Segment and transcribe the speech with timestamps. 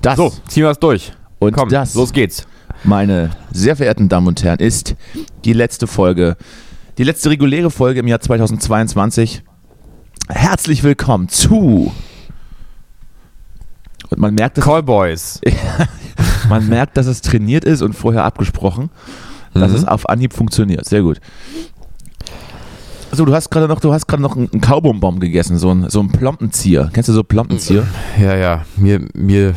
[0.00, 1.12] Und das, So, ziehen wir es durch.
[1.40, 2.46] und Komm, das, los geht's.
[2.84, 4.96] meine sehr verehrten Damen und Herren, ist
[5.44, 6.36] die letzte Folge,
[6.96, 9.42] die letzte reguläre Folge im Jahr 2022.
[10.28, 11.92] Herzlich willkommen zu.
[14.08, 15.40] Und man merkt, dass, Callboys.
[16.48, 18.88] man merkt, dass es trainiert ist und vorher abgesprochen,
[19.52, 19.76] dass Mhm.
[19.76, 20.86] es auf Anhieb funktioniert.
[20.86, 21.20] Sehr gut.
[23.12, 25.88] So, du hast gerade noch, du hast gerade noch einen einen Kaubonbon gegessen, so ein,
[25.90, 26.90] so ein Plompenzieher.
[26.92, 27.86] Kennst du so Plompenzieher?
[28.20, 29.54] Ja, ja, mir, mir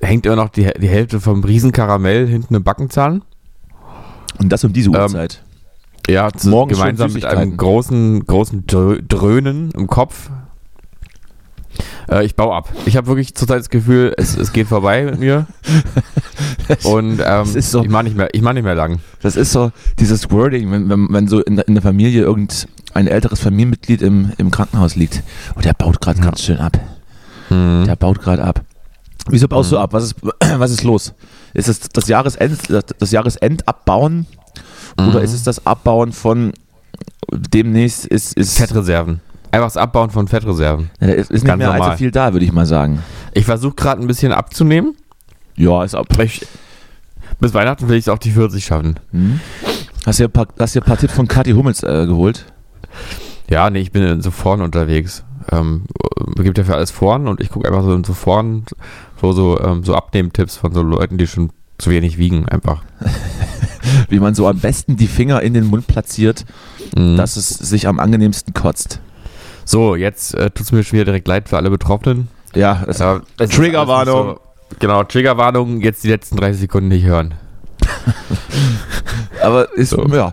[0.00, 3.22] hängt immer noch die, die Hälfte vom Riesenkaramell hinten im Backenzahn.
[4.38, 5.42] Und das um diese Ähm, Uhrzeit.
[6.08, 10.30] Ja, zu, Morgens gemeinsam mit einem großen, großen Drö- Dröhnen im Kopf.
[12.08, 12.68] Äh, ich baue ab.
[12.86, 15.46] Ich habe wirklich zurzeit das Gefühl, es, es geht vorbei mit mir.
[16.84, 18.98] Und ähm, so- ich mache nicht, mehr- ich mach nicht mehr lang.
[19.22, 22.24] Das ist so dieses Wording, wenn, wenn, wenn so in, der- in der Familie
[22.94, 25.22] irgendein älteres Familienmitglied im, im Krankenhaus liegt.
[25.54, 26.24] Und der baut gerade Ja.
[26.26, 26.78] ganz schön ab.
[27.48, 27.84] Hm.
[27.86, 28.62] Der baut gerade ab.
[29.28, 29.76] Wieso baust Mhm.
[29.76, 29.92] du ab?
[29.92, 30.14] Was ist,
[30.56, 31.14] was ist los?
[31.54, 32.58] Ist es das Jahresend,
[32.98, 34.26] das, Jahresendabbauen
[34.98, 35.24] oder Mhm.
[35.24, 36.52] ist es das Abbauen von
[37.30, 39.20] demnächst ist, ist, Fettreserven.
[39.50, 40.90] Einfach das Abbauen von Fettreserven.
[41.00, 41.96] Ja, ist, ist nicht Ganz mehr allzu normal.
[41.98, 43.02] viel da, würde ich mal sagen.
[43.34, 44.96] Ich versuche gerade ein bisschen abzunehmen.
[45.56, 46.06] Ja, ist ab.
[46.10, 46.46] aber Ich,
[47.38, 48.98] bis Weihnachten will ich es auf die 40 schaffen.
[49.12, 49.40] Hm?
[50.06, 52.46] Hast du dir ein paar, hast dir ein paar Tipps von Kathi Hummels äh, geholt?
[53.48, 55.24] Ja, nee, ich bin in so Foren unterwegs.
[55.50, 55.84] Ähm,
[56.42, 58.64] gibt ja für alles Foren und ich gucke einfach so in so Foren,
[59.20, 62.82] wo so, ähm, so Abnehmtipps von so Leuten, die schon zu wenig wiegen, einfach.
[64.08, 66.44] Wie man so am besten die Finger in den Mund platziert,
[66.96, 67.16] Mhm.
[67.16, 69.00] dass es sich am angenehmsten kotzt.
[69.64, 72.28] so, jetzt äh, tut es mir schon wieder direkt leid für alle Betroffenen.
[72.54, 74.34] Ja, es, Ja, es Triggerwarnung.
[74.34, 74.40] So,
[74.78, 77.34] genau, Triggerwarnung, jetzt die letzten 30 Sekunden nicht hören.
[79.42, 80.06] aber ist, So.
[80.08, 80.32] ja.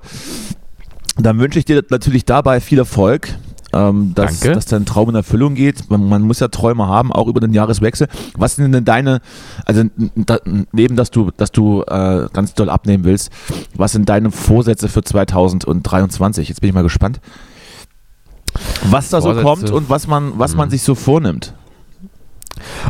[1.20, 3.30] Dann wünsche ich dir natürlich dabei viel Erfolg.
[3.72, 4.56] Ähm, dass, Danke.
[4.56, 5.92] dass dein Traum in Erfüllung geht.
[5.92, 8.08] Man, man muss ja Träume haben, auch über den Jahreswechsel.
[8.36, 9.22] Was sind denn deine,
[9.64, 9.84] also
[10.16, 10.40] da,
[10.72, 13.30] neben, dass du, dass du äh, ganz doll abnehmen willst,
[13.76, 16.50] was sind deine Vorsätze für 2023?
[16.50, 17.22] Jetzt bin ich mal gespannt.
[18.86, 19.44] Was da so Vorsätze.
[19.72, 20.72] kommt und was man, was man Mhm.
[20.72, 21.54] sich so vornimmt.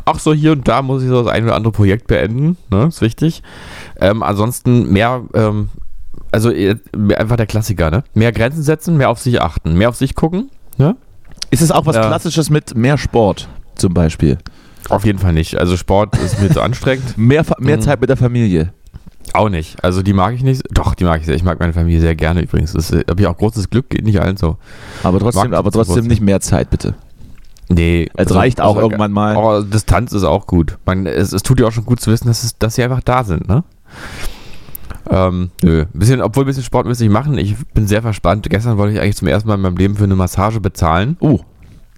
[0.06, 2.86] Ach so, hier und da muss ich so das ein oder andere Projekt beenden, ne,
[2.86, 3.44] ist wichtig.
[4.00, 5.68] Ähm, ansonsten mehr, ähm,
[6.32, 6.76] also äh,
[7.16, 8.04] einfach der Klassiker, ne?
[8.14, 10.96] Mehr Grenzen setzen, mehr auf sich achten, mehr auf sich gucken, ne?
[11.52, 12.06] Ist es auch was Ja.
[12.08, 14.38] Klassisches mit mehr Sport zum Beispiel?
[14.90, 15.58] Auf jeden Fall nicht.
[15.58, 17.18] Also Sport ist mir zu anstrengend.
[17.18, 17.82] Mehr, mehr Mhm.
[17.82, 18.74] Zeit mit der Familie.
[19.34, 19.84] Auch nicht.
[19.84, 20.64] Also die mag ich nicht.
[20.72, 21.36] Doch, die mag ich sehr.
[21.36, 22.74] Ich mag meine Familie sehr gerne übrigens.
[22.74, 24.58] Das äh, habe ich auch großes Glück, geht nicht allen so.
[25.04, 26.96] Aber trotzdem, aber trotzdem nicht mehr Zeit, bitte.
[27.68, 28.10] Nee.
[28.16, 29.36] Es reicht auch irgendwann mal.
[29.38, 30.78] Oh, Distanz ist auch gut.
[30.86, 33.02] Man, es, es tut ja auch schon gut zu wissen, dass, es, dass sie einfach
[33.02, 33.64] da sind, ne?
[35.10, 35.82] Ähm, nö.
[35.94, 37.38] Ein bisschen, obwohl ein bisschen Sport müsste ich machen.
[37.38, 38.48] Ich bin sehr verspannt.
[38.50, 41.18] Gestern wollte ich eigentlich zum ersten Mal in meinem Leben für eine Massage bezahlen.
[41.20, 41.40] Oh,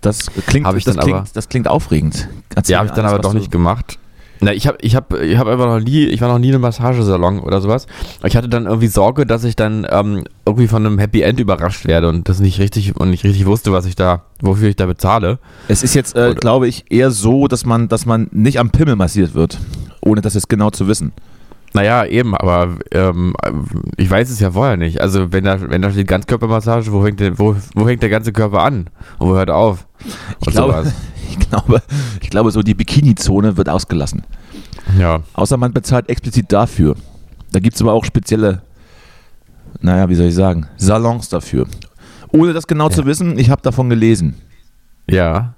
[0.01, 2.27] das klingt, ich das, dann klingt aber- das klingt aufregend.
[2.55, 3.97] Erzähl Ja, habe ich dann alles, aber doch nicht gemacht.
[4.43, 6.55] Na, ich habe ich hab, ich hab einfach noch nie, ich war noch nie in
[6.55, 7.85] einem Massagesalon oder sowas.
[8.23, 11.85] Ich hatte dann irgendwie Sorge, dass ich dann ähm, irgendwie von einem Happy End überrascht
[11.85, 14.87] werde und das nicht richtig und nicht richtig wusste, was ich da, wofür ich da
[14.87, 15.37] bezahle.
[15.67, 18.71] Es ist jetzt, äh, Oder- glaube ich, eher so, dass man, dass man nicht am
[18.71, 19.59] Pimmel massiert wird,
[20.01, 21.11] ohne das jetzt genau zu wissen.
[21.73, 23.33] Naja, eben, aber ähm,
[23.95, 24.99] ich weiß es ja vorher nicht.
[24.99, 28.33] Also wenn da, wenn da steht Ganzkörpermassage, wo fängt, der, wo, wo fängt der ganze
[28.33, 28.89] Körper an?
[29.19, 29.87] Und wo hört er auf?
[30.39, 30.93] Ich Und glaube, sowas.
[31.29, 31.81] ich glaube,
[32.21, 34.23] ich glaube, so die Bikini-Zone wird ausgelassen.
[34.99, 35.21] Ja.
[35.33, 36.95] Außer man bezahlt explizit dafür.
[37.51, 38.61] Da gibt es aber auch spezielle,
[39.79, 41.67] naja, wie soll ich sagen, Salons dafür.
[42.33, 44.35] Ohne das genau zu wissen, ich habe davon gelesen.
[45.09, 45.53] Ja.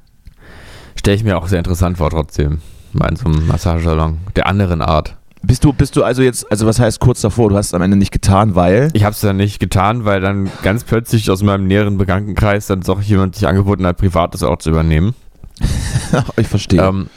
[0.96, 2.60] Stelle ich mir auch sehr interessant vor, trotzdem.
[2.94, 5.18] Mal in so einem Massagesalon der anderen Art.
[5.46, 7.82] Bist du, bist du also jetzt, also was heißt kurz davor, du hast es am
[7.82, 8.90] Ende nicht getan, weil.
[8.94, 12.82] Ich habe es dann nicht getan, weil dann ganz plötzlich aus meinem näheren Bekanntenkreis dann
[12.82, 15.14] doch jemand sich angeboten hat, privat das auch zu übernehmen.
[16.38, 16.82] ich verstehe.
[16.82, 17.08] Ähm,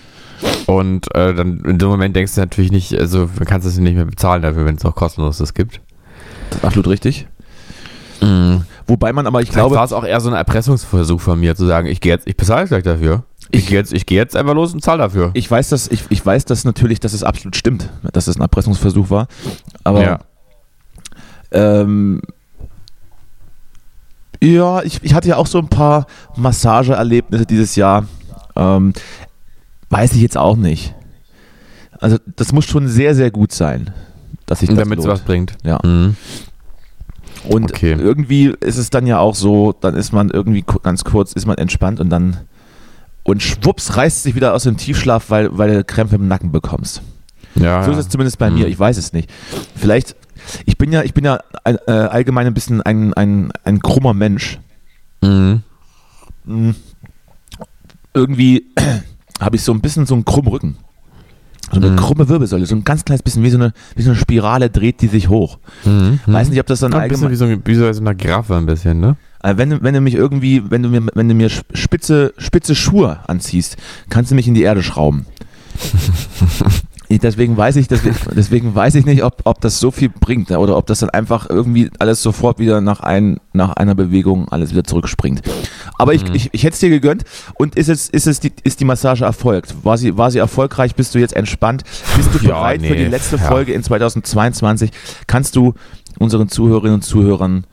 [0.67, 3.94] und äh, dann in dem Moment denkst du natürlich nicht, also du kannst es nicht
[3.94, 5.81] mehr bezahlen dafür, wenn es auch kostenlos das gibt.
[6.50, 7.26] Das ist absolut richtig.
[8.87, 11.56] Wobei man aber, ich Vielleicht glaube, war es auch eher so ein Erpressungsversuch von mir,
[11.56, 13.25] zu sagen, ich gehe jetzt, ich bezahle gleich dafür.
[13.50, 15.31] Ich, Ich- gehe jetzt, ich gehe jetzt einfach los und zahle dafür.
[15.34, 18.43] ich weiß, dass, ich, ich weiß dass natürlich, dass es absolut stimmt, dass es ein
[18.43, 19.28] Erpressungsversuch war.
[19.84, 20.19] Aber Ja.
[21.52, 22.20] ähm,
[24.43, 26.06] Ja, ich, ich hatte ja auch so ein paar
[26.37, 28.06] Massageerlebnisse dieses Jahr.
[28.54, 28.93] Ähm,
[29.88, 30.94] weiß ich jetzt auch nicht.
[32.00, 33.92] Also das muss schon sehr, sehr gut sein,
[34.44, 35.56] dass ich das Damit es was bringt.
[35.64, 35.78] Ja.
[35.82, 36.16] Mhm.
[37.49, 37.92] Und Okay.
[37.99, 41.56] irgendwie ist es dann ja auch so, dann ist man irgendwie ganz kurz, ist man
[41.56, 42.38] entspannt und dann
[43.26, 47.02] und schwupps reißt sich wieder aus dem Tiefschlaf, weil, weil du Krämpfe im Nacken bekommst.
[47.56, 48.00] Ja, So ist ja.
[48.02, 48.58] es zumindest bei Mhm.
[48.58, 49.31] mir, ich weiß es nicht.
[49.75, 50.14] Vielleicht,
[50.64, 54.14] ich bin ja, ich bin ja ein, äh, allgemein ein bisschen ein, ein, ein krummer
[54.14, 54.61] Mensch.
[55.23, 55.62] Mhm.
[56.44, 56.70] Mm.
[58.14, 58.67] Irgendwie
[59.40, 60.76] habe ich so ein bisschen so einen krummen Rücken.
[61.73, 61.96] So eine Mhm.
[61.96, 65.00] krumme Wirbelsäule, so ein ganz kleines bisschen wie so eine, wie so eine Spirale dreht
[65.00, 65.58] die sich hoch.
[65.84, 66.20] Mhm.
[66.26, 67.32] Weiß nicht, ob das dann ein bisschen allgemein.
[67.32, 69.17] wie so, wie so eine Giraffe ein bisschen, ne?
[69.43, 72.75] Äh, Wenn, du- wenn du mich irgendwie, wenn du mir, wenn du mir spitze, spitze
[72.75, 73.77] Schuhe anziehst,
[74.11, 75.27] kannst du mich in die Erde schrauben.
[77.09, 80.50] Ich- Deswegen weiß ich, deswegen, deswegen weiß ich nicht, ob, ob das so viel bringt
[80.50, 84.73] oder ob das dann einfach irgendwie alles sofort wieder nach, ein, nach einer Bewegung alles
[84.73, 85.43] wieder zurückspringt.
[85.99, 86.35] Aber ich, Mhm.
[86.35, 87.23] ich, ich hätte es dir gegönnt
[87.55, 89.73] und ist es, ist es die, ist die Massage erfolgt?
[89.85, 90.97] War sie, war sie erfolgreich?
[90.97, 91.85] Bist du jetzt entspannt?
[92.17, 93.43] Bist du Ja, bereit für nee, die letzte ja.
[93.43, 94.91] Folge in 2022?
[95.29, 95.75] Kannst du
[96.19, 97.67] unseren Zuhörerinnen und Zuhörern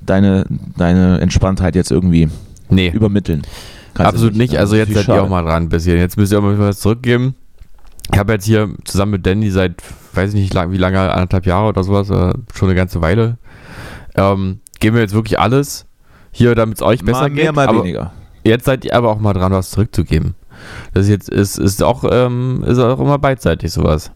[0.00, 0.46] deine,
[0.76, 2.28] deine Entspanntheit jetzt irgendwie
[2.68, 2.90] Nee.
[2.90, 3.42] übermitteln?
[3.94, 4.52] Kannst Absolut nicht.
[4.52, 5.96] Ja, Also jetzt natürlich seid ihr auch mal dran ein bisschen.
[5.98, 7.34] Jetzt müsst ihr auch mal was zurückgeben.
[8.12, 9.82] Ich habe jetzt hier zusammen mit Danny seit,
[10.12, 13.38] weiß ich nicht lang, wie lange, anderthalb Jahre oder sowas, äh, schon eine ganze Weile.
[14.14, 15.86] Ähm, geben wir jetzt wirklich alles
[16.30, 17.54] hier, damit es euch besser mal mehr, geht.
[17.56, 18.12] mal weniger.
[18.44, 20.34] Jetzt seid ihr aber auch mal dran, was zurückzugeben.
[20.94, 24.10] Das ist jetzt ist, ist auch ähm, ist auch immer beidseitig sowas.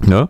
[0.00, 0.28] Ne?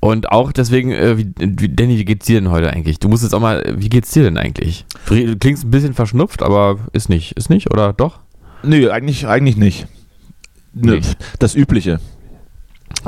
[0.00, 3.00] Und auch deswegen, äh, wie, wie, Danny, wie geht's dir denn heute eigentlich?
[3.00, 4.84] Du musst jetzt auch mal, wie geht's dir denn eigentlich?
[5.06, 8.20] Du klingst ein bisschen verschnupft, aber ist nicht, ist nicht, oder doch?
[8.62, 9.86] Nö, eigentlich, eigentlich nicht.
[10.72, 11.00] Nö, Nee.
[11.38, 11.98] Das Übliche.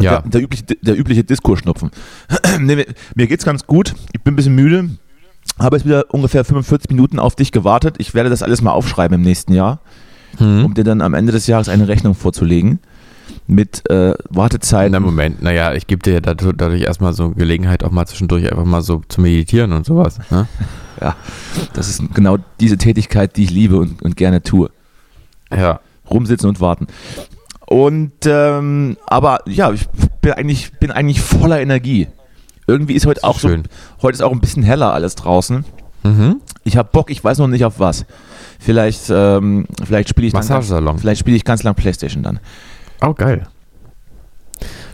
[0.00, 0.20] Ja.
[0.20, 1.90] Der, der übliche, der übliche Disco-Schnupfen.
[2.60, 3.94] nee, mir, mir geht's ganz gut.
[4.12, 4.90] Ich bin ein bisschen müde.
[5.58, 7.96] Habe jetzt wieder ungefähr 45 Minuten auf dich gewartet.
[7.98, 9.80] Ich werde das alles mal aufschreiben im nächsten Jahr,
[10.38, 10.64] Hm?
[10.64, 12.78] um dir dann am Ende des Jahres eine Rechnung vorzulegen.
[13.46, 14.92] Mit äh, Wartezeiten.
[14.92, 18.50] Na Moment, naja, ich gebe dir ja dadurch, dadurch erstmal so Gelegenheit, auch mal zwischendurch
[18.50, 20.18] einfach mal so zu meditieren und sowas.
[20.30, 20.46] Ne?
[21.72, 24.68] Das ist genau diese Tätigkeit, die ich liebe und, und gerne tue.
[25.50, 25.80] Ja.
[26.10, 26.88] rumsitzen und warten.
[27.66, 29.88] Und ähm, aber ja, ich
[30.20, 32.08] bin eigentlich, bin eigentlich voller Energie.
[32.66, 33.62] Irgendwie ist heute auch so, schön.
[34.02, 35.64] heute ist auch ein bisschen heller alles draußen.
[36.02, 36.40] Mhm.
[36.64, 38.04] Ich habe Bock, ich weiß noch nicht auf was.
[38.58, 40.68] Vielleicht, ähm, vielleicht spiele ich dann ganz,
[41.00, 42.40] vielleicht spiele ich ganz lang Playstation dann.
[43.02, 43.46] Oh, geil.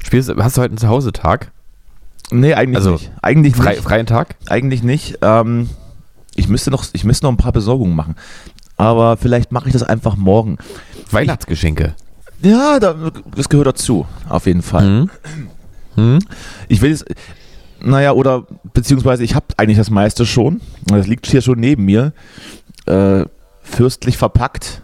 [0.04, 1.50] Spielst, hast du heute einen Zuhause-Tag?
[2.30, 3.10] Nee, eigentlich Also, nicht.
[3.22, 3.82] Eigentlich Frei, nicht.
[3.82, 4.36] freien Tag?
[4.48, 5.18] Eigentlich nicht.
[5.22, 5.68] Ähm,
[6.34, 8.16] ich müsste noch, ich müsste noch ein paar Besorgungen machen.
[8.76, 10.58] Aber vielleicht mache ich das einfach morgen.
[11.10, 11.94] Weihnachtsgeschenke.
[12.42, 12.94] Ja, da,
[13.34, 14.84] das gehört dazu, auf jeden Fall.
[14.84, 15.10] Mhm.
[15.96, 16.18] Mhm.
[16.68, 17.04] Ich will es,
[17.80, 18.44] naja, oder
[18.74, 20.60] beziehungsweise ich habe eigentlich das meiste schon.
[20.84, 22.12] Das liegt hier schon neben mir.
[22.86, 23.24] Äh,
[23.62, 24.82] fürstlich verpackt.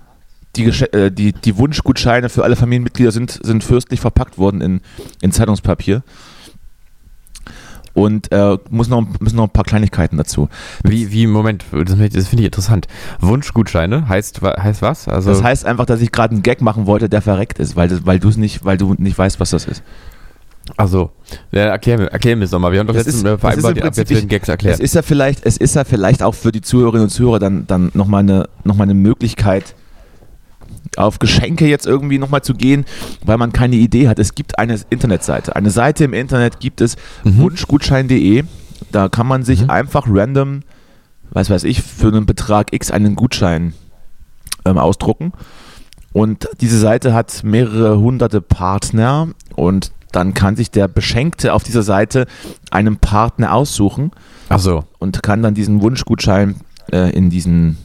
[0.57, 4.81] Die, äh, die, die Wunschgutscheine für alle Familienmitglieder sind, sind fürstlich verpackt worden in,
[5.23, 6.03] in Zeitungspapier.
[7.95, 10.49] Und äh, muss noch, müssen noch ein paar Kleinigkeiten dazu.
[10.83, 12.87] Wie, wie, Moment, das, das finde ich interessant.
[13.21, 15.09] Wunschgutscheine heißt, heißt was?
[15.09, 17.89] Also, Das heißt einfach, dass ich gerade einen Gag machen wollte, der verreckt ist, weil,
[17.89, 19.83] das- weil du es nicht, weil du nicht weißt, was das ist.
[20.79, 21.11] also,
[21.51, 22.73] ja, erklär mir, erklär mir es nochmal.
[22.73, 24.75] Wir haben doch Das letztens ist- äh, das vereinbart, ab jetzt werden Gags erklärt.
[24.77, 27.67] Es ist ja vielleicht, es ist ja vielleicht auch für die Zuhörerinnen und Zuhörer dann,
[27.67, 29.75] dann nochmal eine, noch mal eine Möglichkeit,
[30.97, 32.85] auf Geschenke jetzt irgendwie nochmal zu gehen,
[33.25, 34.19] weil man keine Idee hat.
[34.19, 35.57] Es gibt eine Internetseite.
[35.57, 37.39] Eine Seite im Internet gibt es Mhm.
[37.39, 38.45] wunschgutschein.de.
[38.91, 39.71] Da kann man sich Mhm.
[39.71, 40.61] einfach random,
[41.31, 43.75] was weiß ich, für einen Betrag X einen Gutschein
[44.65, 45.33] ähm, ausdrucken.
[46.13, 51.83] Und diese Seite hat mehrere hunderte Partner und dann kann sich der Beschenkte auf dieser
[51.83, 52.27] Seite
[52.71, 54.11] einen Partner aussuchen
[54.51, 56.57] Ach so, und kann dann diesen Wunschgutschein
[56.93, 57.79] äh, in diesen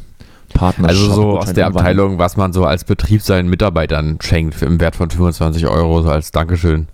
[0.57, 1.67] Partner also so aus der.
[1.67, 6.09] Abteilung, was man so als Betrieb seinen Mitarbeitern schenkt, im Wert von 25 Euro, so
[6.09, 6.87] als Dankeschön.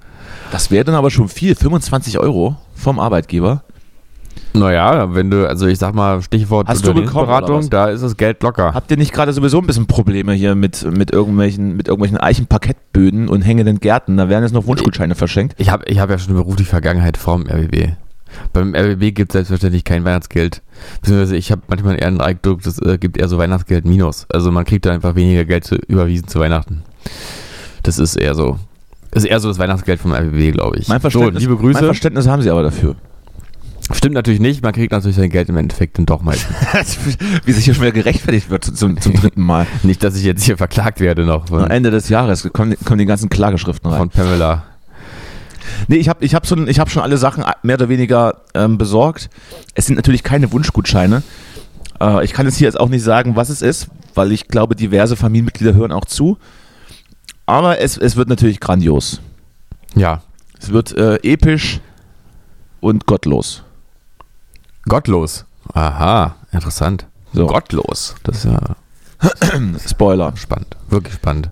[0.51, 3.63] Das wäre dann aber schon viel, 25 Euro vom Arbeitgeber.
[4.53, 7.69] Naja, wenn du, also ich sag mal, Stichwort Hast du bekommen, was?
[7.69, 8.73] da ist das Geld locker.
[8.73, 13.29] Habt ihr nicht gerade sowieso ein bisschen Probleme hier mit, mit irgendwelchen, mit irgendwelchen Eichenparkettböden
[13.29, 14.17] und hängenden Gärten?
[14.17, 15.55] Da werden jetzt noch Wunschgutscheine verschenkt.
[15.57, 17.93] Ich habe ich hab ja schon eine berufliche Vergangenheit vorm RBB.
[18.51, 20.61] Beim RBB gibt es selbstverständlich kein Weihnachtsgeld.
[21.01, 24.25] Beziehungsweise ich habe manchmal eher einen Eindruck, das äh, gibt eher so Weihnachtsgeld minus.
[24.29, 26.83] Also man kriegt da einfach weniger Geld zu, überwiesen zu Weihnachten.
[27.83, 28.59] Das ist eher so.
[29.11, 30.87] Das ist eher so das Weihnachtsgeld vom RBB, glaube ich.
[30.87, 31.85] Mein so, Verständnis, liebe mein Grüße.
[31.85, 32.95] Verständnis haben sie aber dafür.
[33.91, 36.55] Stimmt natürlich nicht, man kriegt natürlich sein Geld im Endeffekt dann doch meistens.
[37.45, 39.67] Wie sich hier schon wieder gerechtfertigt wird zum, zum dritten Mal.
[39.83, 43.05] nicht, dass ich jetzt hier verklagt werde noch Am Ende des Jahres kommen, kommen die
[43.05, 43.99] ganzen Klageschriften rein.
[43.99, 44.63] von Pamela.
[45.87, 48.77] Nee, ich habe ich hab schon, ich hab schon alle Sachen mehr oder weniger ähm,
[48.77, 49.29] besorgt.
[49.75, 51.23] Es sind natürlich keine Wunschgutscheine.
[51.99, 54.75] Äh, ich kann jetzt hier jetzt auch nicht sagen, was es ist, weil ich glaube,
[54.75, 56.37] diverse Familienmitglieder hören auch zu.
[57.45, 59.19] Aber es, es wird natürlich grandios.
[59.95, 60.21] Ja.
[60.59, 61.81] Es wird äh, episch
[62.79, 63.63] und gottlos.
[64.87, 65.45] Gottlos.
[65.73, 67.05] Aha, interessant.
[67.33, 67.47] So.
[67.47, 68.15] Gottlos.
[68.23, 68.59] Das ist ja
[69.87, 70.33] Spoiler.
[70.35, 70.75] spannend.
[70.89, 71.49] Wirklich spannend.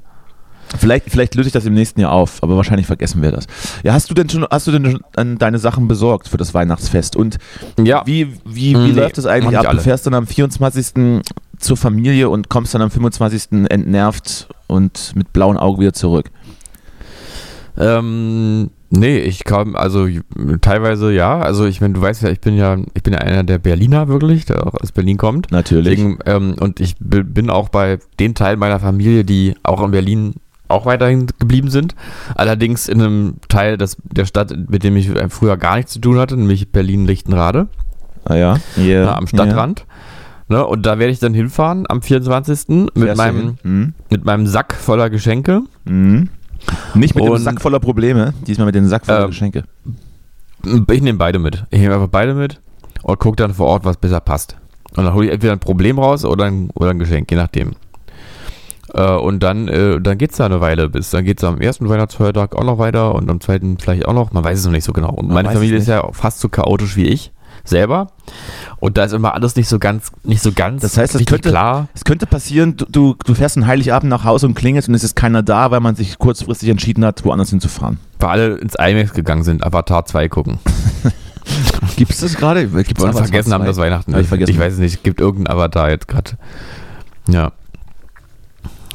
[0.78, 3.46] Vielleicht, vielleicht löse ich das im nächsten Jahr auf, aber wahrscheinlich vergessen wir das.
[3.84, 7.16] Ja, hast du denn schon, hast du denn schon deine Sachen besorgt für das Weihnachtsfest?
[7.16, 7.38] Und
[7.80, 8.04] Ja.
[8.06, 9.64] wie, wie, wie Nee, läuft das eigentlich ab?
[9.64, 9.82] Du alle.
[9.82, 11.22] fährst dann am 24.
[11.60, 13.68] zur Familie und kommst dann am 25.
[13.70, 16.32] entnervt und mit blauen Augen wieder zurück.
[17.78, 20.08] Ähm, nee, ich kam, also
[20.62, 21.40] teilweise ja.
[21.40, 24.08] Also ich meine, du weißt ja, ich bin ja, ich bin ja einer der Berliner
[24.08, 25.52] wirklich, der auch aus Berlin kommt.
[25.52, 25.96] Natürlich.
[25.96, 30.36] Deswegen, ähm, und ich bin auch bei den Teilen meiner Familie, die auch in Berlin
[30.72, 31.96] auch weiterhin geblieben sind.
[32.36, 36.00] Allerdings in einem Teil des, der Stadt, mit dem ich äh, früher gar nichts zu
[36.00, 37.68] tun hatte, nämlich Berlin-Lichtenrade,
[38.26, 38.58] ah ja.
[38.78, 39.06] Yeah.
[39.06, 39.86] ne, am Stadtrand.
[40.48, 42.68] Ne, und da werde ich dann hinfahren am 24.
[42.70, 43.94] mit Fährst meinem, hin?
[44.10, 45.62] mit meinem Sack voller Geschenke.
[45.86, 45.94] Mhm.
[45.94, 46.30] Mhm.
[46.94, 49.64] Nicht mit dem Und- Sack voller Probleme, diesmal mit dem Sack voller Ähm, Geschenke.
[50.92, 51.64] Ich nehme beide mit.
[51.72, 52.60] Ich nehme einfach beide mit
[53.02, 54.58] und gucke dann vor Ort, was besser passt.
[54.96, 57.72] Und dann hole ich entweder ein Problem raus oder ein, oder ein Geschenk, je nachdem.
[58.94, 61.12] Äh, und dann, äh, dann geht es da eine Weile bis.
[61.12, 64.32] Dann geht es am ersten Weihnachtsfeiertag auch noch weiter und am zweiten vielleicht auch noch.
[64.32, 65.12] Man weiß es noch nicht so genau.
[65.12, 67.32] Und Man meine es Familie ist ja fast so chaotisch wie ich
[67.64, 68.08] selber.
[68.80, 71.36] Und da ist immer alles nicht so ganz, nicht so ganz Das heißt, das richtig
[71.36, 71.88] könnte- klar.
[71.94, 75.16] Es könnte passieren, du, du, fährst einen Heiligabend nach Hause und klingelst und es ist
[75.16, 78.00] keiner da, weil man sich kurzfristig entschieden hat, woanders hinzufahren.
[78.20, 80.60] Weil alle ins IMAX gegangen sind, Avatar 2 gucken.
[81.98, 82.62] Gibt es das gerade?
[82.62, 83.68] Avatar vergessen haben, 2?
[83.68, 84.52] dass Weihnachten Hab ich vergessen.
[84.52, 86.32] Ich weiß es nicht, es gibt irgendeinen Avatar jetzt gerade.
[87.28, 87.52] Ja.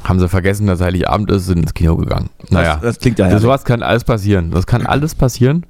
[0.03, 2.29] Haben sie vergessen, dass Heiligabend ist, sind ins Kino gegangen.
[2.49, 2.75] Naja.
[2.75, 3.41] Das, das klingt ja herrlich.
[3.41, 4.51] sowas kann alles passieren.
[4.51, 5.65] Das kann alles passieren.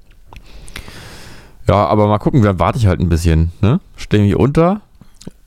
[1.68, 3.52] Ja, aber mal gucken, dann warte ich halt ein bisschen.
[3.62, 3.80] Ne?
[3.96, 4.82] Stehe mich unter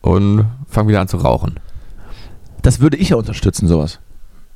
[0.02, 1.58] und fange wieder an zu rauchen.
[2.62, 4.00] Das würde ich ja unterstützen, sowas.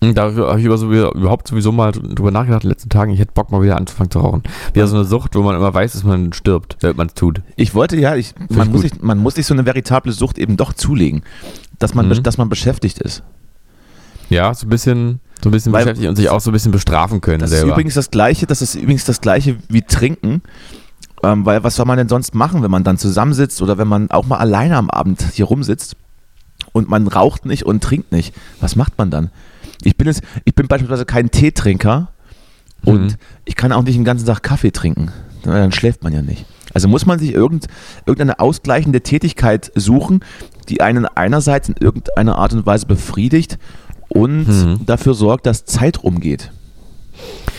[0.00, 3.12] Und Da habe ich über so, überhaupt sowieso mal drüber nachgedacht in den letzten Tagen.
[3.12, 4.42] Ich hätte Bock mal wieder anzufangen zu rauchen.
[4.74, 7.40] Wieder so eine Sucht, wo man immer weiß, dass man stirbt, wenn man es tut.
[7.56, 10.58] Ich wollte ja, ich, man, muss sich, man muss sich so eine veritable Sucht eben
[10.58, 11.22] doch zulegen,
[11.78, 12.22] dass man, Mhm.
[12.22, 13.22] dass man beschäftigt ist.
[14.30, 16.72] Ja, so ein bisschen, so ein bisschen Weil- beschäftigt und sich auch so ein bisschen
[16.72, 17.72] bestrafen können Das ist selber.
[17.72, 20.42] übrigens das Gleiche, das ist übrigens das Gleiche wie Trinken.
[21.22, 24.10] Ähm, weil was soll man denn sonst machen, wenn man dann zusammensitzt oder wenn man
[24.10, 25.96] auch mal alleine am Abend hier rumsitzt
[26.72, 28.34] und man raucht nicht und trinkt nicht?
[28.60, 29.30] Was macht man dann?
[29.82, 32.08] Ich bin, jetzt, ich bin beispielsweise kein Teetrinker
[32.84, 33.14] und Mhm.
[33.46, 35.10] ich kann auch nicht den ganzen Tag Kaffee trinken.
[35.42, 36.44] Dann schläft man ja nicht.
[36.74, 37.66] Also muss man sich irgend,
[38.06, 40.20] irgendeine ausgleichende Tätigkeit suchen,
[40.68, 43.58] die einen einerseits in irgendeiner Art und Weise befriedigt
[44.14, 44.86] und Mhm.
[44.86, 46.50] dafür sorgt, dass Zeit rumgeht.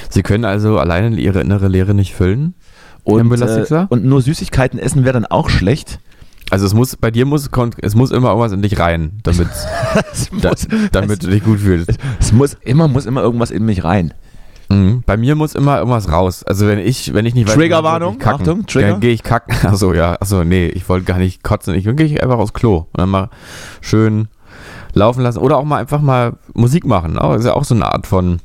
[0.09, 2.55] Sie können also alleine ihre innere Leere nicht füllen.
[3.03, 5.99] Und, äh, und nur Süßigkeiten essen wäre dann auch schlecht.
[6.49, 7.49] Also es muss, bei dir muss,
[7.81, 9.47] es muss immer irgendwas in dich rein, damit,
[10.41, 11.91] da, muss, damit du dich gut fühlst.
[12.19, 14.13] es muss immer, muss immer irgendwas in mich rein.
[14.69, 15.03] Mhm.
[15.05, 16.43] Bei mir muss immer irgendwas raus.
[16.43, 18.17] Also wenn ich, wenn ich nicht weiß, Triggerwarnung.
[18.23, 18.91] Achtung, Trigger.
[18.91, 19.55] Dann gehe ich kacken.
[19.67, 21.75] Achso, ja, achso, nee, ich wollte gar nicht kotzen.
[21.75, 23.29] Ich gehe einfach aufs Klo und dann mal
[23.81, 24.27] schön
[24.95, 25.37] laufen lassen.
[25.39, 27.17] Oder auch mal einfach mal Musik machen.
[27.19, 28.39] Auch, ist ja auch so eine Art von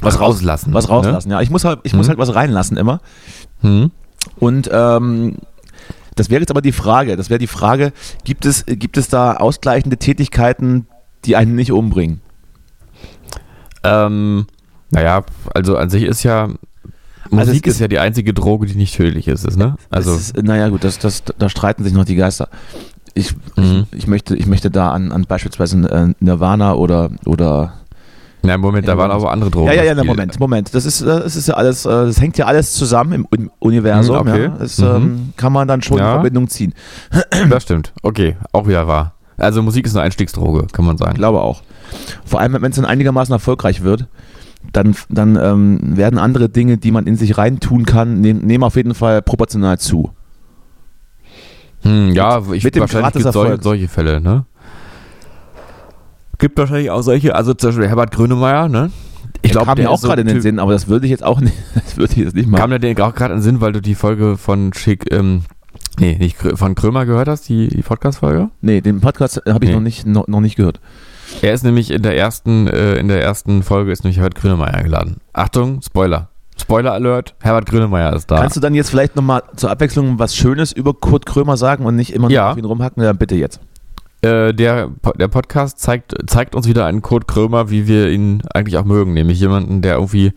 [0.00, 0.72] Was raus- rauslassen.
[0.72, 1.40] Was rauslassen, ja.
[1.42, 2.10] Ich muss halt, ich muss Mhm.
[2.10, 3.00] halt was reinlassen immer.
[3.60, 3.70] Ne?
[3.70, 3.90] Mhm.
[4.38, 5.36] Und ähm,
[6.14, 7.16] das wäre jetzt aber die Frage.
[7.16, 7.92] Das wäre die Frage,
[8.24, 10.86] gibt es, gibt es da ausgleichende Tätigkeiten,
[11.24, 12.20] die einen nicht umbringen?
[13.84, 14.46] Ähm,
[14.90, 15.24] naja,
[15.54, 16.44] also an sich ist ja
[17.24, 19.76] Also Musik es ist ja die einzige Droge, die nicht tödlich ist, ist ne?
[19.90, 22.48] Also ist, naja, gut, das, das, da streiten sich noch die Geister.
[23.14, 23.86] Ich, Mhm.
[23.92, 27.74] ich, ich, möchte, ich möchte da an, an beispielsweise äh, Nirvana oder, oder
[28.44, 29.66] na, im Moment, da waren aber andere Drogen.
[29.68, 30.04] Ja, ja, ja, im na.
[30.04, 30.74] Moment, Moment.
[30.74, 33.50] Das ist, äh, es ist ja alles, äh, das hängt ja alles zusammen im Un-
[33.60, 34.16] Universum.
[34.16, 34.42] Mhm, okay.
[34.44, 34.48] Ja.
[34.58, 34.86] Das Mhm.
[34.86, 36.08] ähm, kann man dann schon Ja.
[36.08, 36.74] in Verbindung ziehen.
[37.50, 37.92] Das stimmt.
[38.02, 39.14] Okay, auch wieder wahr.
[39.36, 41.14] Also Musik ist eine Einstiegsdroge, kann man Ich sagen.
[41.14, 41.62] glaube auch.
[42.24, 44.06] Vor allem, wenn es dann einigermaßen erfolgreich wird,
[44.72, 48.76] dann, dann ähm, werden andere Dinge, die man in sich reintun kann, nehm, nehmen auf
[48.76, 50.10] jeden Fall proportional zu.
[51.82, 54.44] Hm, ja, ich mit dem wahrscheinlich gibt solche, solche Fälle, ne?
[56.38, 58.90] Gibt wahrscheinlich auch solche, also zum Beispiel Herbert Grönemeyer, ne?
[59.42, 60.88] Ich Der glaube, kam der mir auch so gerade in den Typ- Sinn, aber das
[60.88, 62.80] würde ich jetzt auch nicht, das würde ich jetzt nicht Kam machen.
[62.80, 65.42] der dir auch gerade in den Sinn, weil du die Folge von Schick, ähm,
[65.98, 68.50] nee, nicht von Krömer gehört hast, die, die Podcast-Folge?
[68.60, 69.74] Nee, den Podcast habe ich Nee.
[69.76, 70.80] noch, nicht, noch, noch nicht gehört.
[71.40, 74.74] Er ist nämlich in der ersten, äh, in der ersten Folge ist nämlich Herbert Grönemeyer
[74.74, 75.16] eingeladen.
[75.32, 76.28] Achtung, Spoiler.
[76.62, 78.36] Spoiler Alert, Herbert Grönemeyer ist da.
[78.40, 81.96] Kannst du dann jetzt vielleicht nochmal zur Abwechslung was Schönes über Kurt Krömer sagen und
[81.96, 82.52] nicht immer nur Ja.
[82.52, 83.02] auf ihn rumhacken?
[83.02, 83.60] Ja, bitte jetzt.
[84.22, 88.76] Äh, der, der Podcast zeigt, zeigt uns wieder einen Kurt Krömer, wie wir ihn eigentlich
[88.78, 89.12] auch mögen.
[89.12, 90.32] Nämlich jemanden, der irgendwie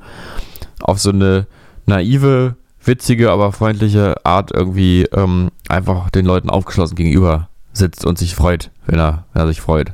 [0.81, 1.45] auf so eine
[1.85, 8.33] naive, witzige, aber freundliche Art irgendwie ähm, einfach den Leuten aufgeschlossen gegenüber sitzt und sich
[8.33, 9.93] freut, wenn er, wenn er sich freut.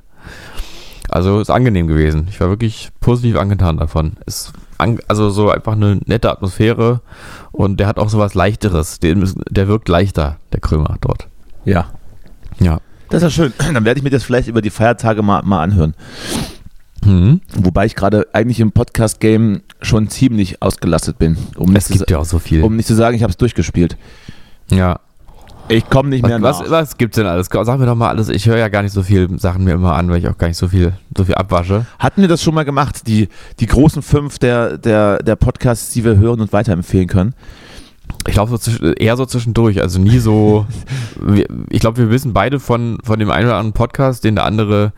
[1.10, 2.28] Also ist angenehm gewesen.
[2.30, 4.14] Ich war wirklich positiv angetan davon.
[4.26, 4.54] An,
[5.08, 7.02] also so einfach eine nette Atmosphäre
[7.52, 9.00] und der hat auch sowas leichteres.
[9.00, 9.16] Der,
[9.50, 11.28] der wirkt leichter, der Krömer dort.
[11.66, 11.92] Ja.
[12.60, 12.80] Ja.
[13.10, 13.54] Das ist ja schön.
[13.74, 15.94] Dann werde ich mir das vielleicht über die Feiertage mal, mal anhören.
[17.04, 17.42] Mhm.
[17.56, 21.38] Wobei ich gerade eigentlich im Podcast-Game schon ziemlich ausgelastet bin.
[21.58, 22.64] Um Es gibt zu, ja auch so viel.
[22.64, 23.98] um nicht zu sagen, ich habe es durchgespielt.
[24.70, 25.00] ja.
[25.72, 26.66] Ich komme nicht mehr Was, nach.
[26.66, 27.48] was, was gibt's denn alles?
[27.52, 28.30] Sag mir doch mal alles.
[28.30, 30.48] Ich höre ja gar nicht so viel Sachen mir immer an, weil ich auch gar
[30.48, 31.86] nicht so viel, so viel abwasche.
[31.98, 36.04] Hatten wir das schon mal gemacht, die, die großen fünf der, der, der Podcasts, die
[36.04, 37.34] wir hören und weiterempfehlen können?
[38.28, 40.66] Ich glaube so eher so zwischendurch, also nie so.
[41.70, 44.92] ich glaube, wir wissen beide von, von dem einen oder anderen Podcast, den der andere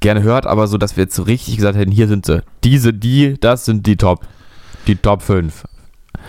[0.00, 2.42] gerne hört, aber so, dass wir jetzt so richtig gesagt hätten, hier sind sie.
[2.64, 4.26] Diese, die, das sind die Top.
[4.86, 5.64] Die Top 5.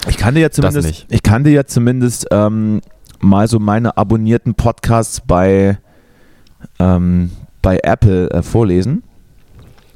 [0.08, 2.82] Ich kann dir ja zumindest, ich kann dir ja zumindest ähm,
[3.24, 5.78] mal so meine abonnierten Podcasts bei,
[6.80, 9.04] ähm, bei Apple äh, vorlesen.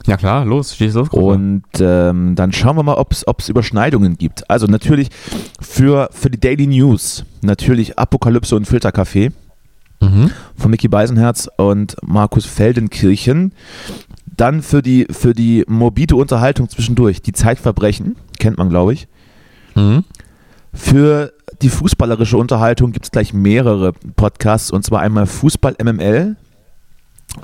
[0.05, 1.09] Ja klar, los, stehst los.
[1.09, 1.25] Großer.
[1.25, 4.49] Und ähm, dann schauen wir mal, ob es Überschneidungen gibt.
[4.49, 5.09] Also natürlich
[5.59, 9.31] für, für die Daily News, natürlich Apokalypse und Filterkaffee
[9.99, 10.29] Mhm.
[10.55, 13.51] von Mickey Beisenherz und Markus Feldenkirchen.
[14.25, 19.07] Dann für die, für die morbide Unterhaltung zwischendurch, die Zeitverbrechen, kennt man, glaube ich.
[19.73, 20.03] Mhm.
[20.71, 26.35] Für die fußballerische Unterhaltung gibt es gleich mehrere Podcasts und zwar einmal Fußball MML.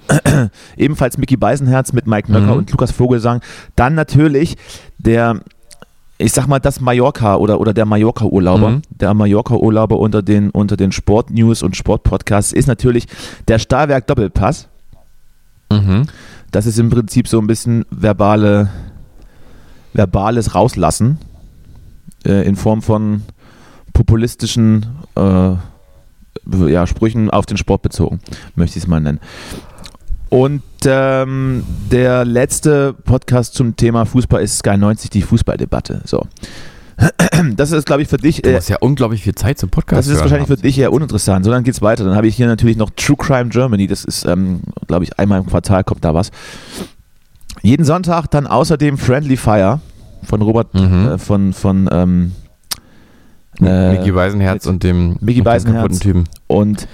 [0.77, 2.58] Ebenfalls Mickey Beisenherz mit Mike Nöcker Mhm.
[2.60, 3.41] und Lukas Vogelsang.
[3.75, 4.55] Dann natürlich
[4.98, 5.41] der,
[6.17, 8.70] ich sag mal, das Mallorca oder, oder der Mallorca-Urlauber.
[8.70, 8.82] Mhm.
[8.89, 13.08] Der Mallorca-Urlauber unter den, unter den Sport-News und Sport-Podcasts ist natürlich
[13.48, 14.67] der Stahlwerk Doppelpass.
[15.72, 16.05] Mhm.
[16.51, 18.70] Das ist im Prinzip so ein bisschen verbale,
[19.93, 21.17] verbales Rauslassen
[22.25, 23.24] äh, in Form von
[23.93, 24.85] populistischen
[25.15, 25.51] äh,
[26.67, 28.19] ja, Sprüchen auf den Sport bezogen,
[28.55, 29.19] möchte ich es mal nennen.
[30.29, 36.01] Und ähm, der letzte Podcast zum Thema Fußball ist Sky 90, die Fußballdebatte.
[36.06, 36.25] So.
[37.56, 38.41] Das ist, glaube ich, für dich.
[38.41, 39.99] Du Äh, hast ja unglaublich viel Zeit zum Podcast.
[40.08, 41.43] das ist wahrscheinlich für dich eher uninteressant.
[41.45, 42.03] So, dann geht's weiter.
[42.03, 43.88] Dann habe ich hier natürlich noch True Crime Germany.
[43.88, 46.32] Das ist, ähm, glaube ich, einmal im Quartal kommt da was.
[47.62, 49.82] Jeden Sonntag dann außerdem Friendly Fire
[50.23, 51.08] von Robert, Mhm.
[51.10, 52.32] äh, von, von ähm,
[53.65, 55.76] äh, Mickey Weisenherz und dem, Mickey und Beisenherz.
[55.84, 56.23] kaputten Typen.
[56.47, 56.88] und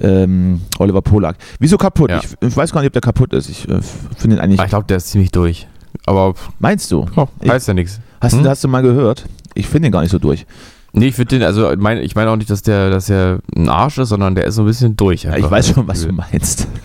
[0.00, 1.36] ähm, Oliver Polak.
[1.58, 2.10] Wieso kaputt?
[2.10, 2.18] Ja.
[2.18, 3.48] Ich, ich weiß gar nicht, ob der kaputt ist.
[3.50, 3.80] Ich äh,
[4.16, 4.60] finde ihn eigentlich.
[4.60, 5.66] Ah, Ich glaube, der ist ziemlich durch.
[6.06, 7.06] Aber Meinst du?
[7.16, 8.00] oh, Ich- heißt ja nichts.
[8.20, 8.42] Hast, Hm?
[8.42, 9.24] du hast du mal gehört?
[9.54, 10.46] Ich finde ihn gar nicht so durch.
[10.92, 13.68] Nee, ich finde den, also mein, ich meine auch nicht, dass der, dass er ein
[13.68, 15.22] Arsch ist, sondern der ist so ein bisschen durch.
[15.24, 16.66] Ja, ich weiß schon, was du meinst.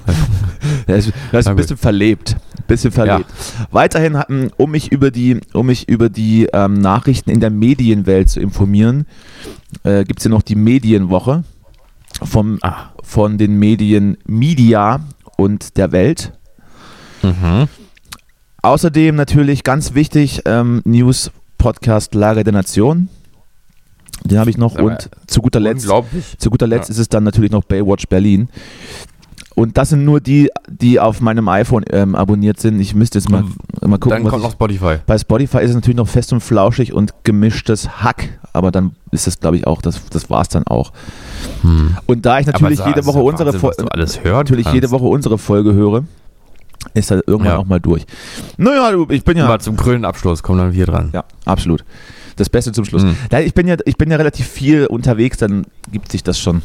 [0.88, 1.12] Er ist,
[1.48, 2.36] ein bisschen verlebt.
[2.68, 3.30] Bisschen verlebt.
[3.72, 8.30] Weiterhin, hatten, um mich über die, um mich über die ähm, Nachrichten in der Medienwelt
[8.30, 9.06] zu informieren,
[9.84, 11.44] äh, gibt es hier noch die Medienwoche
[12.24, 12.90] vom, Ah.
[13.04, 15.02] von den Medien Media
[15.38, 16.32] und der Welt.
[17.22, 17.68] Mhm.
[18.62, 23.10] Außerdem natürlich ganz wichtig, ähm, News Podcast Lage der Nation.
[24.24, 24.76] Den habe ich noch.
[24.76, 25.88] Aber Und zu guter Letzt
[26.40, 26.94] zu guter Letzt Ja.
[26.94, 28.50] ist es dann natürlich noch Baywatch Berlin.
[29.56, 32.80] Und das sind nur die, die auf meinem iPhone ähm, abonniert sind.
[32.82, 33.44] Ich müsste jetzt mal,
[33.82, 34.10] mal gucken.
[34.10, 34.98] Dann was kommt noch Spotify.
[35.08, 38.38] bei Spotify ist es natürlich noch fest und flauschig und gemischtes Hack.
[38.52, 40.92] Aber dann ist das, glaube ich, auch, das, das war es dann auch.
[41.62, 41.96] Hm.
[42.06, 43.86] Und da ich natürlich Aber jede Woche unsere Folge
[44.24, 44.92] natürlich jede.
[44.92, 46.04] Woche unsere Folge höre,
[46.94, 47.58] ist das irgendwann Ja.
[47.58, 48.06] auch mal durch.
[48.58, 49.48] Naja, du, ich bin ja.
[49.48, 51.12] Mal zum grünen Abschluss kommen dann wir dran.
[51.14, 51.86] Ja, absolut.
[52.36, 53.06] Das Beste zum Schluss.
[53.30, 56.62] Da, ich, bin ja, ich bin ja relativ viel unterwegs, dann gibt sich das schon.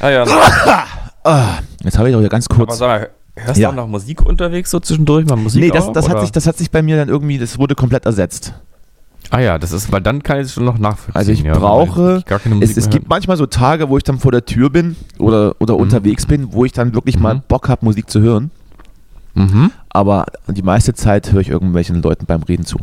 [0.00, 0.24] Ah ja.
[1.24, 2.70] Ah, jetzt habe ich doch ganz kurz.
[2.70, 3.68] Aber sag mal, hörst Ja.
[3.68, 5.26] du auch noch Musik unterwegs so zwischendurch?
[5.26, 7.38] Mal Musik Nee, das, auch, das, hat sich, das hat sich bei mir dann irgendwie,
[7.38, 8.54] das wurde komplett ersetzt.
[9.32, 11.14] Ah ja, das ist, weil dann kann ich es schon noch nachvollziehen.
[11.14, 13.96] Also ich ja, brauche- ich gar keine Musik Es, es gibt manchmal so Tage, wo
[13.96, 15.80] ich dann vor der Tür bin oder, oder Mhm.
[15.82, 17.42] unterwegs bin, wo ich dann wirklich mal Mhm.
[17.46, 18.50] Bock habe, Musik zu hören.
[19.36, 19.44] höre.
[19.44, 19.70] Mhm.
[19.90, 22.78] Aber die meiste Zeit höre ich irgendwelchen Leuten beim Reden zu.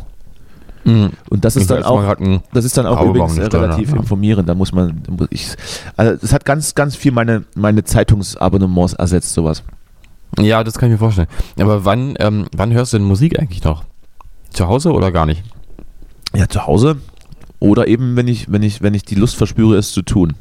[0.85, 1.11] Mhm.
[1.29, 3.97] Und das ist Ich dann auch, ein- das ist dann auch übrigens relativ ja.
[3.97, 4.47] informierend.
[4.49, 5.47] Da muss man, ich,
[5.95, 9.63] also das hat ganz, ganz viel meine, meine Zeitungsabonnements ersetzt, sowas.
[10.39, 11.27] Ja, das kann ich mir vorstellen.
[11.59, 13.83] Aber wann, ähm, wann hörst du denn Musik eigentlich noch?
[14.51, 15.43] Zu Hause oder gar nicht?
[16.35, 16.97] Ja, zu Hause.
[17.59, 20.33] Oder eben, wenn ich, wenn ich, wenn ich die Lust verspüre, es zu tun.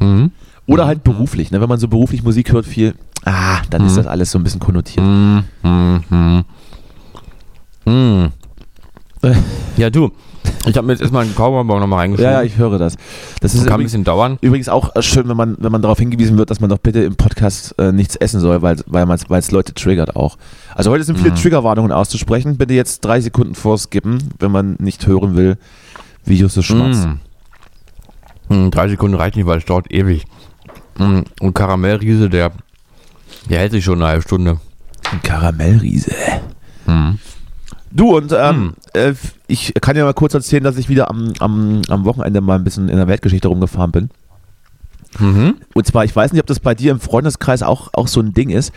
[0.00, 0.32] Mhm.
[0.66, 1.60] Oder halt beruflich, ne?
[1.60, 3.96] wenn man so beruflich Musik hört, viel, ah, dann ist Mhm.
[3.96, 5.04] das alles so ein bisschen konnotiert.
[5.06, 6.44] Mhm.
[7.86, 8.32] Mhm.
[9.76, 10.10] Ja, du,
[10.66, 12.32] ich habe mir jetzt erstmal einen Cowboy-Bau nochmal reingeschoben.
[12.32, 12.96] Ja, ja, ich höre das.
[13.40, 14.38] Das ist kann ein übrigens, bisschen dauern.
[14.40, 17.00] übrigens auch äh, schön, wenn man, wenn man darauf hingewiesen wird, dass man doch bitte
[17.02, 20.36] im Podcast äh, nichts essen soll, weil man- weil es Leute triggert auch.
[20.74, 21.36] Also heute sind viele Mhm.
[21.36, 22.56] Triggerwarnungen auszusprechen.
[22.56, 25.56] Bitte jetzt drei Sekunden vorskippen, wenn man nicht hören will,
[26.24, 27.06] wie Justus schmatzt.
[27.06, 27.20] Mhm.
[28.64, 30.24] Mhm, drei Sekunden reicht nicht, weil es dauert ewig.
[30.98, 31.24] Mhm.
[31.40, 32.52] Und Karamellriese, der
[33.50, 34.58] Der hält sich schon eine halbe Stunde.
[35.10, 36.12] Ein Karamellriese.
[37.90, 37.96] Hm.
[37.96, 39.14] Du und ähm, äh,
[39.46, 42.64] ich kann ja mal kurz erzählen, dass ich wieder am, am, am Wochenende mal ein
[42.64, 44.10] bisschen in der Weltgeschichte rumgefahren bin.
[45.18, 45.56] Mhm.
[45.74, 48.34] Und zwar, ich weiß nicht, ob das bei dir im Freundeskreis auch, auch so ein
[48.34, 48.72] Ding ist.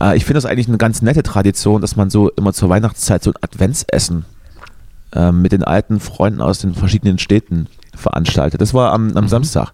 [0.00, 3.22] Äh, ich finde das eigentlich eine ganz nette Tradition, dass man so immer zur Weihnachtszeit
[3.22, 4.24] so ein Adventsessen
[5.12, 8.60] äh, mit den alten Freunden aus den verschiedenen Städten veranstaltet.
[8.60, 9.72] Das war am, am Samstag.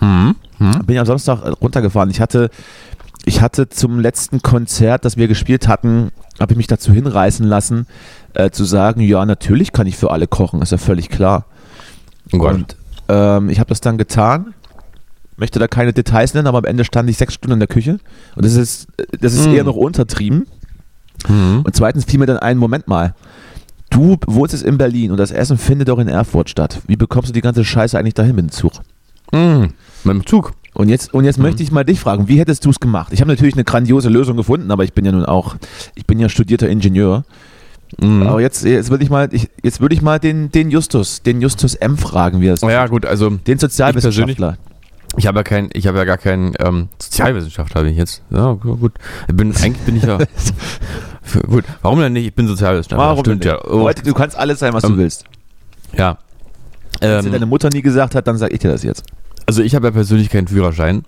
[0.00, 0.34] Mhm.
[0.58, 0.86] Mhm.
[0.86, 2.10] Bin ich am Samstag runtergefahren.
[2.10, 2.50] Ich hatte,
[3.24, 6.10] ich hatte zum letzten Konzert, das wir gespielt hatten,
[6.44, 7.86] habe ich mich dazu hinreißen lassen,
[8.34, 11.46] äh, zu sagen, ja, natürlich kann ich für alle kochen, ist ja völlig klar.
[12.32, 12.48] Oh.
[12.48, 12.76] Und
[13.08, 14.54] ähm, ich habe das dann getan.
[15.36, 17.98] Möchte da keine Details nennen, aber am Ende stand ich sechs Stunden in der Küche.
[18.36, 18.86] Und das ist,
[19.20, 19.54] das ist Mm.
[19.54, 20.46] eher noch untertrieben.
[21.28, 21.62] Mhm.
[21.64, 23.14] Und zweitens fiel mir dann ein, Moment mal.
[23.90, 26.82] Du wohnst jetzt in Berlin und das Essen findet doch in Erfurt statt.
[26.86, 28.74] Wie bekommst du die ganze Scheiße eigentlich dahin mit dem Zug?
[29.32, 29.72] Mhm.
[30.04, 30.52] Mit dem Zug.
[30.74, 33.12] Und jetzt, und jetzt möchte ich mal dich fragen, wie hättest du es gemacht?
[33.12, 35.54] Ich habe natürlich eine grandiose Lösung gefunden, aber ich bin ja nun auch,
[35.94, 37.24] ich bin ja studierter Ingenieur.
[38.02, 38.26] Mhm.
[38.26, 41.40] Aber jetzt, jetzt würde ich mal, ich, jetzt würde ich mal den, den Justus, den
[41.40, 44.56] Justus M fragen, wie er es Oh ja, gut, also Den Sozialwissenschaftler.
[45.16, 48.22] ich habe ja kein, ich habe ja gar keinen ähm, Sozialwissenschaftler bin ich jetzt.
[48.30, 48.94] Ja, gut.
[49.28, 50.18] Ich bin, eigentlich bin ich ja.
[51.22, 52.26] Für- gut, warum denn nicht?
[52.26, 52.98] Ich bin Sozialwissenschaftler.
[53.06, 53.64] Warum Stimmt denn ja.
[53.64, 55.24] Oh, Heute, du kannst alles sein, was du Ähm, willst.
[55.96, 56.18] ja.
[57.00, 59.04] Wenn dir deine Ähm, Mutter nie gesagt hat, dann sag ich dir das jetzt.
[59.46, 61.04] Also ich habe ja persönlich keinen Führerschein.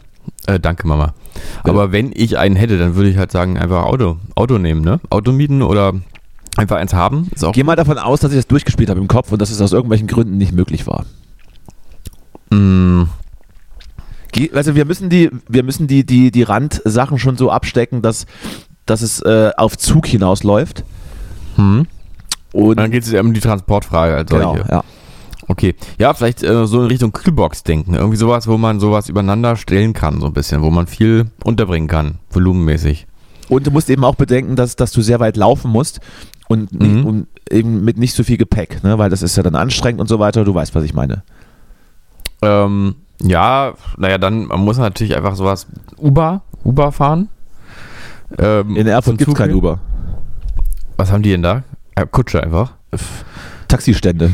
[0.46, 1.14] Äh, danke, Mama.
[1.62, 5.00] Aber wenn ich einen hätte, dann würde ich halt sagen, einfach Auto, Auto nehmen, ne?
[5.10, 5.94] Auto mieten oder
[6.56, 7.28] einfach eins haben.
[7.34, 9.60] Ist Geh mal davon aus, dass ich das durchgespielt habe im Kopf und dass es
[9.60, 11.04] aus irgendwelchen Gründen nicht möglich war.
[12.50, 13.04] Mm,
[14.54, 18.26] also wir müssen die, wir müssen die, die, die Randsachen schon so abstecken, dass,
[18.86, 20.84] dass es äh, auf Zug hinausläuft.
[21.56, 21.86] hm.
[22.52, 24.70] Und Dann geht es ja um die Transportfrage als genau, solche.
[24.70, 24.84] ja.
[25.48, 25.74] Okay.
[25.98, 27.94] Ja, vielleicht äh, so in Richtung Kühlbox denken.
[27.94, 31.88] Irgendwie sowas, wo man sowas übereinander stellen kann, so ein bisschen, wo man viel unterbringen
[31.88, 33.06] kann, volumenmäßig.
[33.48, 36.00] Und du musst eben auch bedenken, dass, dass du sehr weit laufen musst
[36.48, 37.04] und, nicht, Mhm.
[37.06, 38.98] und eben mit nicht so viel Gepäck, ne?
[38.98, 40.44] weil das ist ja dann anstrengend und so weiter.
[40.44, 41.22] Du weißt, was ich meine.
[42.42, 47.28] Ähm, ja, naja, dann man muss natürlich einfach sowas Uber, Uber fahren.
[48.36, 49.54] Ähm, In Erfurt gibt es kein.
[49.54, 49.78] Uber.
[50.96, 51.62] Was haben die denn da?
[51.94, 52.72] Äh, Kutsche einfach.
[53.68, 54.32] Taxistände.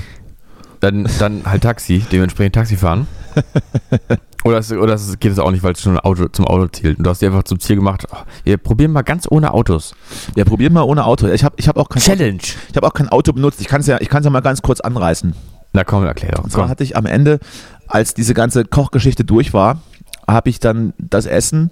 [0.82, 3.06] Dann, dann halt Taxi, dementsprechend Taxi fahren.
[4.44, 6.66] oder es, oder es geht es auch nicht, weil es schon ein Auto, zum Auto
[6.66, 6.98] zielt.
[6.98, 9.94] Und du hast dir einfach zum Ziel gemacht, oh, wir probieren mal ganz ohne Autos.
[10.34, 11.28] Ja, probier mal ohne Auto.
[11.28, 12.38] Ich habe ich hab auch, kein- Challenge.
[12.42, 13.60] ich hab auch kein Auto benutzt.
[13.60, 15.34] Ich kann es ja, ich kann's ja mal ganz kurz anreißen.
[15.72, 16.44] Na komm, erklär doch.
[16.44, 16.70] Und zwar Komm.
[16.70, 17.38] hatte ich am Ende,
[17.86, 19.80] als diese ganze Kochgeschichte durch war,
[20.28, 21.70] habe ich dann das Essen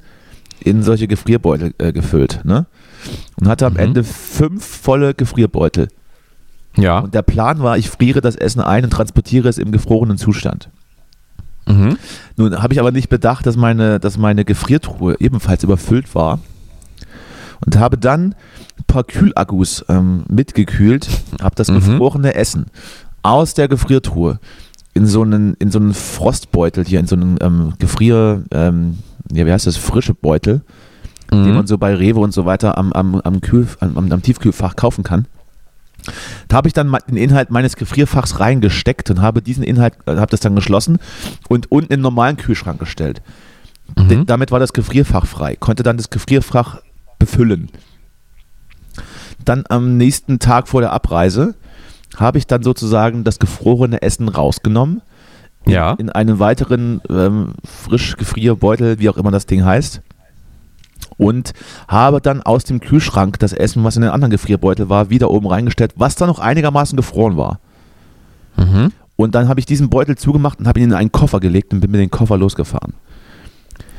[0.61, 2.41] in solche Gefrierbeutel äh, gefüllt.
[2.45, 2.67] Ne?
[3.41, 3.79] Und hatte am Mhm.
[3.81, 5.89] Ende fünf volle Gefrierbeutel.
[6.77, 7.01] Ja.
[7.01, 10.69] Und der Plan war, ich friere das Essen ein und transportiere es im gefrorenen Zustand.
[11.67, 11.97] Mhm.
[12.37, 16.39] Nun habe ich aber nicht bedacht, dass meine, dass meine Gefriertruhe ebenfalls überfüllt war.
[17.65, 18.35] Und habe dann
[18.79, 21.09] ein paar Kühlakkus ähm, mitgekühlt,
[21.43, 21.75] habe das Mhm.
[21.75, 22.67] gefrorene Essen
[23.23, 24.39] aus der Gefriertruhe
[24.95, 28.99] in so einen, in so einen Frostbeutel hier, in so einen ähm, Gefrier, ähm,
[29.31, 30.63] ja, wie heißt das, frische Beutel,
[31.31, 31.55] den Mhm.
[31.55, 35.05] man so bei Rewe und so weiter am, am, am, Kühl, am, am Tiefkühlfach kaufen
[35.05, 35.27] kann.
[36.49, 40.31] Da habe ich dann den Inhalt meines Gefrierfachs reingesteckt und habe diesen Inhalt, äh, habe
[40.31, 40.99] das dann geschlossen
[41.49, 43.23] und unten in den normalen Kühlschrank gestellt.
[43.97, 44.27] Mhm.
[44.27, 46.81] Damit war das Gefrierfach frei, konnte dann das Gefrierfach
[47.19, 47.71] befüllen.
[49.45, 51.55] Dann am nächsten Tag vor der Abreise
[52.17, 55.03] habe ich dann sozusagen das gefrorene Essen rausgenommen,
[55.65, 55.93] in, Ja.
[55.95, 60.03] in einen weiteren ähm, Frischgefrierbeutel, wie auch immer das Ding heißt,
[61.17, 61.53] und
[61.89, 65.47] habe dann aus dem Kühlschrank das Essen, was in den anderen Gefrierbeutel war, wieder oben
[65.47, 67.61] reingestellt, was dann noch einigermaßen gefroren war.
[68.57, 68.93] Mhm.
[69.17, 71.81] Und dann habe ich diesen Beutel zugemacht und habe ihn in einen Koffer gelegt und
[71.81, 72.95] bin mit dem Koffer losgefahren.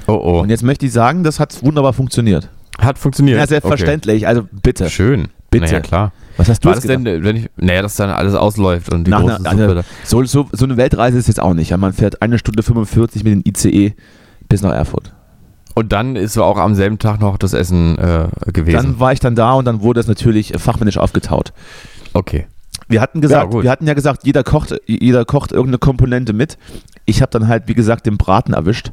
[0.07, 0.41] Oh oh.
[0.41, 2.49] Und jetzt möchte ich sagen, das hat wunderbar funktioniert.
[2.79, 3.37] Hat funktioniert.
[3.37, 4.27] Ja, selbstverständlich.
[4.27, 4.85] Also bitte.
[4.85, 4.93] Okay.
[4.93, 5.27] Schön.
[5.51, 5.65] Bitte.
[5.65, 6.13] Naja, klar.
[6.37, 9.19] Was hast du das denn, wenn ich, naja, dass dann alles ausläuft und die Nach
[9.19, 9.83] große einer- da.
[10.05, 11.75] So, so, so eine Weltreise ist jetzt auch nicht.
[11.77, 13.93] Man fährt eine Stunde 45 mit dem ICE
[14.47, 15.13] bis nach Erfurt.
[15.73, 18.75] Und dann ist auch am selben Tag noch das Essen äh, gewesen.
[18.75, 21.53] Dann war ich dann da und dann wurde es natürlich fachmännisch aufgetaut.
[22.13, 22.47] okay.
[22.87, 23.63] Wir hatten gesagt, gut.
[23.63, 26.57] wir hatten ja gesagt, jeder kocht, jeder kocht irgendeine Komponente mit.
[27.05, 28.91] Ich habe dann halt, wie gesagt, den Braten erwischt.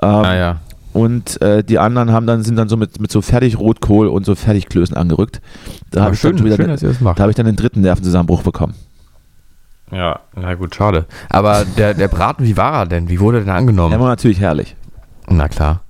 [0.00, 0.60] Ähm, Ah ja.
[0.94, 4.24] Und äh, die anderen haben dann, sind dann so mit, mit so fertig Rotkohl und
[4.24, 5.42] so Fertigklößen angerückt.
[5.90, 7.18] Da habe Aber ich, dann schön, schon wieder schön, den- dass ihr das macht.
[7.18, 8.74] da hab ich dann den dritten Nervenzusammenbruch bekommen.
[9.90, 11.04] Ja, na gut, schade.
[11.28, 13.08] Aber der, der Braten, wie war er denn?
[13.10, 13.90] Wie wurde er denn angenommen?
[13.90, 14.74] Der war natürlich herrlich.
[15.28, 15.82] Na klar.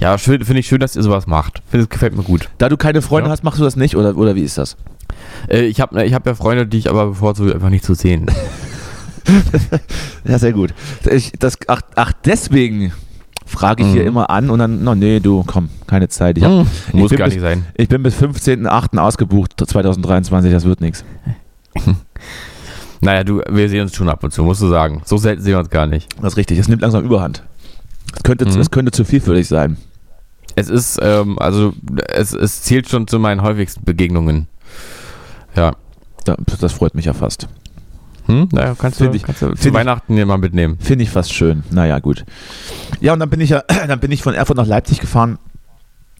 [0.00, 1.62] Ja, finde ich schön, dass ihr sowas macht.
[1.70, 2.48] Finde, es gefällt mir gut.
[2.58, 3.32] Da du keine Freunde Ja.
[3.32, 4.76] hast, machst du das nicht oder, oder wie ist das?
[5.48, 8.26] Äh, ich habe ich hab ja Freunde, die ich aber bevorzuge, einfach nicht zu sehen.
[10.24, 10.74] Ja, sehr gut.
[11.08, 12.92] Ich, das, ach, ach, deswegen
[13.46, 16.38] frage ich hier immer an und dann, no, nee, du, komm, keine Zeit.
[16.38, 17.64] Ich, hab, Hm, ich muss bin gar bis, nicht sein.
[17.76, 18.98] Ich bin bis 15.08.
[18.98, 21.04] ausgebucht, 2023, das wird nichts.
[23.02, 25.00] Naja, du, wir sehen uns schon ab und zu, musst du sagen.
[25.06, 26.06] So selten sehen wir uns gar nicht.
[26.20, 27.42] Das ist richtig, es nimmt langsam Überhand.
[28.16, 28.60] Es könnte, Mhm.
[28.60, 29.76] es könnte zu viel für dich sein.
[30.56, 31.72] Es ist, ähm, also,
[32.08, 34.48] es, es zählt schon zu meinen häufigsten Begegnungen.
[35.54, 35.72] Ja.
[36.24, 37.48] Da- Das freut mich ja fast.
[38.26, 38.48] Hm?
[38.52, 40.76] Naja, kannst du, ich- kannst du zu Weihnachten hier mal mitnehmen.
[40.80, 41.62] Finde ich fast schön.
[41.70, 42.24] Naja, gut.
[43.00, 45.38] Ja, und dann bin ich ja, dann bin ich von Erfurt nach Leipzig gefahren,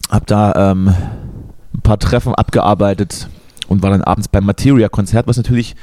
[0.09, 0.87] hab da ähm,
[1.73, 3.27] ein paar Treffen abgearbeitet
[3.67, 5.75] und war dann abends beim Materia-Konzert, was natürlich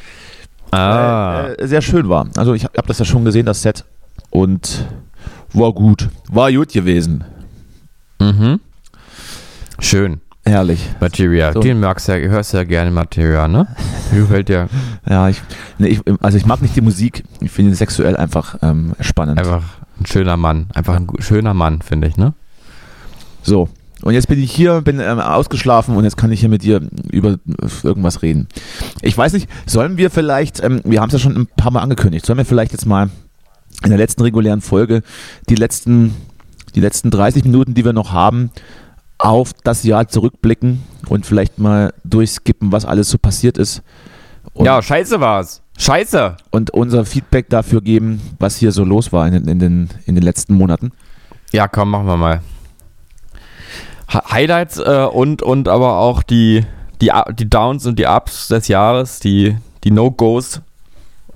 [0.73, 1.45] Ah.
[1.49, 2.29] äh, äh, sehr schön war.
[2.37, 3.85] Also ich habe hab das ja schon gesehen, das Set,
[4.31, 4.87] und
[5.53, 6.09] war gut.
[6.31, 7.25] War gut gewesen.
[8.21, 8.61] Mhm.
[9.81, 10.21] Schön.
[10.45, 10.81] Herrlich.
[11.01, 11.53] Materia.
[11.53, 11.61] So.
[11.61, 13.67] Den magst du ja, hörst du ja gerne Materia, ne?
[14.11, 14.69] Wie gefällt dir?
[15.09, 15.43] Ja, ich,
[15.79, 19.39] nee, ich, also ich mag nicht die Musik, ich finde ihn sexuell einfach ähm, spannend.
[19.39, 19.63] Einfach
[20.01, 20.69] ein schöner Mann.
[20.75, 22.33] Einfach ein schöner Mann, finde ich, ne?
[23.43, 23.69] So.
[24.03, 26.81] Und jetzt bin ich hier, bin ähm, ausgeschlafen und jetzt kann ich hier mit dir
[27.11, 27.37] über
[27.83, 28.47] irgendwas reden.
[29.03, 31.81] Ich weiß nicht, sollen wir vielleicht, ähm, wir haben es ja schon ein paar Mal
[31.81, 33.11] angekündigt, sollen wir vielleicht jetzt mal
[33.85, 35.03] in der letzten regulären Folge
[35.49, 36.15] die letzten,
[36.75, 38.51] die letzten 30 Minuten, die wir noch haben,
[39.19, 43.83] auf das Jahr zurückblicken und vielleicht mal durchskippen, was alles so passiert ist.
[44.55, 45.63] Und, ja, scheiße war's.
[45.77, 46.37] Scheiße.
[46.51, 50.15] und unser Feedback dafür geben, was hier so los war in, den- in, den, in
[50.17, 50.91] den letzten Monaten.
[51.53, 52.43] Ja, komm, machen wir mal.
[54.09, 56.65] Hi- Highlights äh, und, und aber auch die,
[57.01, 60.61] die, die Downs und die Ups des Jahres, die, die No-Gos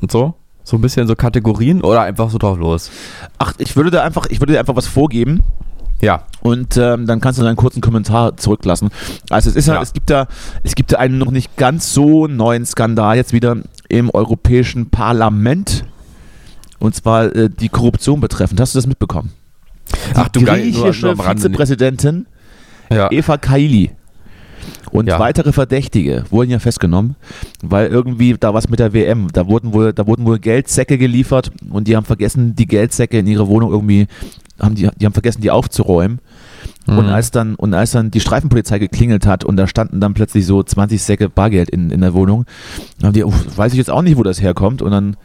[0.01, 0.35] und so.
[0.65, 2.91] So ein bisschen so Kategorien oder einfach so drauf los.
[3.39, 5.41] Ach, ich würde da einfach, ich würde dir einfach was vorgeben.
[6.01, 6.23] Ja.
[6.41, 8.91] Und ähm, dann kannst du einen kurzen Kommentar zurücklassen.
[9.31, 9.83] Also es ist ja, Ja.
[9.83, 10.27] es gibt da,
[10.65, 13.57] es gibt da einen noch nicht ganz so neuen Skandal jetzt wieder
[13.89, 15.85] im Europäischen Parlament.
[16.81, 18.61] Und zwar äh, die Korruption betreffend.
[18.61, 19.31] Hast du das mitbekommen?
[20.15, 21.17] Ach die du geil, nur- griechische.
[21.17, 22.27] Vizepräsidentin
[22.91, 23.11] Ja.
[23.13, 23.93] Eva Kaili
[24.91, 25.19] und Ja.
[25.19, 27.17] weitere Verdächtige wurden ja festgenommen,
[27.63, 31.51] weil irgendwie da was mit der WM, da wurden wohl, da wurden wohl Geldsäcke geliefert
[31.71, 34.07] und die haben vergessen, die Geldsäcke in ihre Wohnung irgendwie,
[34.61, 36.21] haben die, die haben vergessen, die aufzuräumen.
[36.87, 37.13] Und Mhm.
[37.13, 40.63] als dann, und als dann die Streifenpolizei geklingelt hat und da standen dann plötzlich so
[40.63, 42.45] 20 Säcke Bargeld in, in der Wohnung,
[42.99, 44.83] dann haben die, weiß ich jetzt auch nicht, wo das herkommt.
[44.83, 45.17] Und dann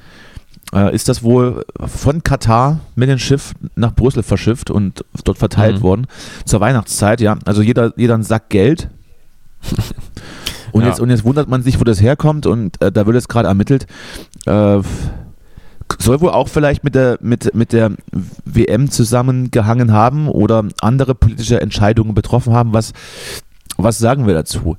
[0.73, 5.77] äh, ist das wohl von Katar mit dem Schiff nach Brüssel verschifft und dort verteilt
[5.77, 5.81] Mhm.
[5.83, 6.07] worden
[6.45, 7.37] zur Weihnachtszeit, ja.
[7.45, 8.89] Also jeder, jeder einen Sack Geld.
[10.73, 10.89] Und, Ja.
[10.89, 13.47] jetzt, und jetzt wundert man sich, wo das herkommt und äh, da wird jetzt gerade
[13.47, 13.87] ermittelt.
[14.45, 14.81] Äh,
[15.97, 17.91] soll wohl auch vielleicht mit der, mit, mit der
[18.45, 22.73] WM zusammengehangen haben oder andere politische Entscheidungen betroffen haben.
[22.73, 22.91] Was,
[23.77, 24.77] was sagen wir dazu?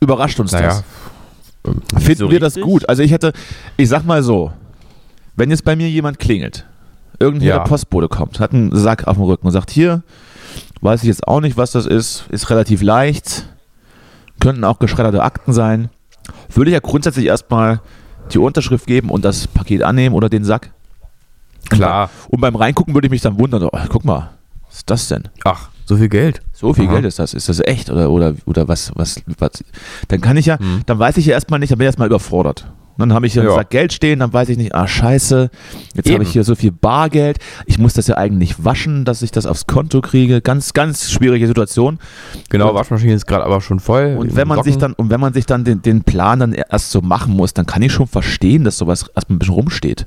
[0.00, 0.66] Überrascht uns Naja.
[0.66, 0.84] das?
[1.94, 2.86] Nicht Finden so wir das gut?
[2.88, 3.32] Also ich hätte,
[3.76, 4.50] ich sag mal so,
[5.36, 6.66] wenn jetzt bei mir jemand klingelt,
[7.20, 7.58] irgendwie Ja.
[7.58, 10.02] der Postbote kommt, hat einen Sack auf dem Rücken und sagt, hier,
[10.80, 13.46] weiß ich jetzt auch nicht, was das ist, ist relativ leicht,
[14.40, 15.88] könnten auch geschredderte Akten sein,
[16.52, 17.80] würde ich ja grundsätzlich erstmal
[18.32, 20.70] die Unterschrift geben und das Paket annehmen oder den Sack.
[21.68, 22.10] Klar.
[22.28, 24.30] Und beim Reingucken würde ich mich dann wundern, oh, guck mal,
[24.66, 25.24] was ist das denn?
[25.44, 26.40] Ach, so viel Geld.
[26.52, 26.94] So viel Aha.
[26.94, 27.34] Geld ist das.
[27.34, 29.64] Ist das echt oder, oder, oder was, was, was?
[30.08, 30.82] Dann kann ich ja, Hm.
[30.86, 32.66] dann weiß ich ja erstmal nicht, dann bin ich erstmal überfordert.
[33.00, 33.54] Dann habe ich hier Ja.
[33.54, 35.50] Sack Geld stehen, dann weiß ich nicht, ah scheiße,
[35.94, 37.38] jetzt habe ich hier so viel Bargeld.
[37.66, 40.40] Ich muss das ja eigentlich waschen, dass ich das aufs Konto kriege.
[40.40, 41.98] Ganz, ganz schwierige Situation.
[42.48, 44.16] Genau, Und- Waschmaschine ist gerade aber schon voll.
[44.18, 46.90] Und wenn man sich dann, und wenn man sich dann den, den Plan dann erst
[46.92, 50.06] so machen muss, dann kann ich schon verstehen, dass sowas erstmal ein bisschen rumsteht.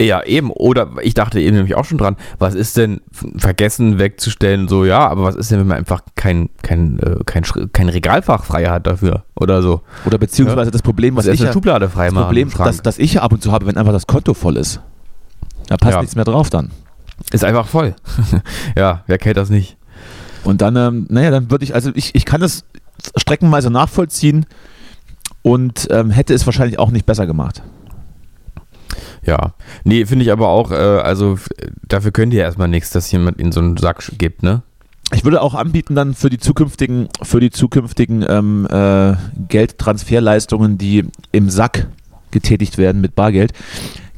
[0.00, 0.50] Ja, eben.
[0.50, 3.00] Oder ich dachte eben nämlich auch schon dran, was ist denn
[3.36, 4.66] vergessen wegzustellen?
[4.68, 8.44] So, ja, aber was ist denn, wenn man einfach kein, kein, äh, kein, kein Regalfach
[8.44, 9.24] frei hat dafür?
[9.36, 9.82] Oder so.
[10.04, 12.24] Oder beziehungsweise das Problem, was Was ich eine ja, Schublade frei das machen?
[12.26, 14.80] Problem, das, das ich ja ab und zu habe, wenn einfach das Konto voll ist.
[15.68, 16.00] Da passt Ja.
[16.00, 16.70] nichts mehr drauf dann.
[17.32, 17.94] ist einfach voll.
[18.76, 19.76] ja, wer kennt das nicht?
[20.42, 22.64] Und dann, ähm, naja, dann würde ich, also ich, ich kann das
[23.16, 24.44] streckenweise nachvollziehen
[25.42, 27.62] und ähm, hätte es wahrscheinlich auch nicht besser gemacht.
[29.26, 29.54] Ja.
[29.84, 31.38] Nee, finde ich aber auch, äh, also
[31.88, 34.62] dafür könnt ihr erstmal nichts, dass jemand in so einen Sack gibt, ne?
[35.12, 39.14] Ich würde auch anbieten dann für die zukünftigen, für die zukünftigen ähm, äh,
[39.48, 41.86] Geldtransferleistungen, die im Sack
[42.30, 43.52] getätigt werden mit Bargeld,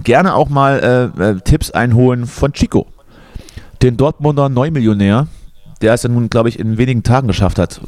[0.03, 2.87] gerne auch mal äh, äh, Tipps einholen von Chico,
[3.83, 5.27] den Dortmunder Neumillionär,
[5.83, 7.81] der es ja nun, glaube ich, in wenigen Tagen geschafft hat,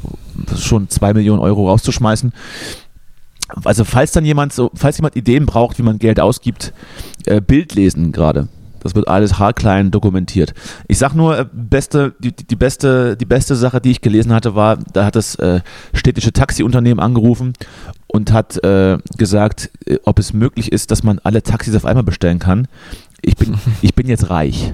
[0.55, 2.33] schon zwei Millionen Euro rauszuschmeißen.
[3.63, 6.73] Also falls dann jemand so, falls jemand Ideen braucht, wie man Geld ausgibt,
[7.25, 8.47] äh, Bild lesen gerade.
[8.81, 10.53] Das wird alles haarklein dokumentiert.
[10.87, 14.55] Ich sag nur, äh, beste, die, die, beste, die beste Sache, die ich gelesen hatte,
[14.55, 15.61] war, da hat das äh,
[15.93, 17.53] städtische Taxiunternehmen angerufen
[18.07, 22.03] und hat äh, gesagt, äh, ob es möglich ist, dass man alle Taxis auf einmal
[22.03, 22.67] bestellen kann.
[23.21, 24.73] Ich bin, ich bin jetzt reich.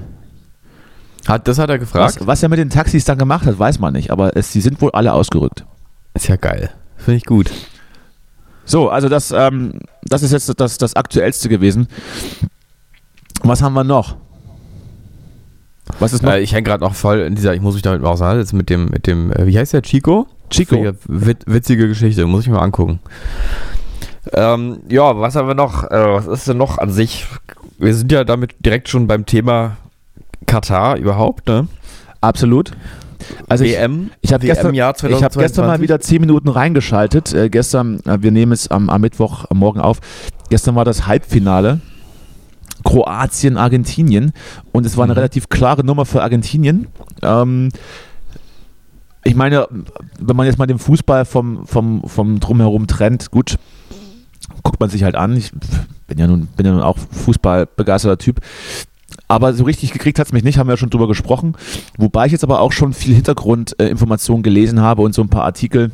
[1.26, 2.20] Hat, das hat er gefragt.
[2.20, 4.60] Was, was er mit den Taxis dann gemacht hat, weiß man nicht, aber es, sie
[4.60, 5.64] sind wohl alle ausgerückt.
[6.14, 6.70] Ist ja geil.
[6.96, 7.50] Finde ich gut.
[8.66, 11.88] So, also das, ähm, das ist jetzt das, das Aktuellste gewesen.
[13.42, 14.16] Was haben wir noch?
[16.00, 16.32] Was ist noch?
[16.32, 18.68] Äh, ich hänge gerade noch voll in dieser, ich muss mich damit mal auseinandersetzen mit
[18.68, 20.26] dem, mit dem, äh, wie heißt der, Chico?
[20.50, 20.92] Chico.
[21.06, 22.98] Wit witzige Geschichte, muss ich mir mal angucken.
[24.32, 25.84] Ähm, ja, was haben wir noch?
[25.84, 27.26] Äh, was ist denn noch an sich?
[27.78, 29.76] Wir sind ja damit direkt schon beim Thema
[30.46, 31.68] Katar überhaupt, ne?
[32.20, 32.72] Absolut.
[33.48, 37.32] Also WM, ich, ich habe gestern, hab gestern mal wieder zehn Minuten reingeschaltet.
[37.32, 39.98] Äh, gestern, äh, wir nehmen es am, am Mittwoch am Morgen auf.
[40.50, 41.80] Gestern war das Halbfinale.
[42.84, 44.32] Kroatien, Argentinien.
[44.72, 45.18] Und es war eine mhm.
[45.18, 46.86] relativ klare Nummer für Argentinien.
[47.22, 47.70] Ähm,
[49.24, 49.66] ich meine,
[50.20, 53.58] wenn man jetzt mal den Fußball vom, vom, vom Drumherum trennt, gut,
[54.62, 55.36] guckt man sich halt an.
[55.36, 55.50] Ich
[56.06, 58.40] bin ja nun, bin ja nun auch Fußballbegeisterter Typ.
[59.28, 61.56] Aber so richtig gekriegt hat es mich nicht, haben wir ja schon drüber gesprochen.
[61.98, 65.90] Wobei ich jetzt aber auch schon viel Hintergrundinformationen gelesen habe und so ein paar Artikel,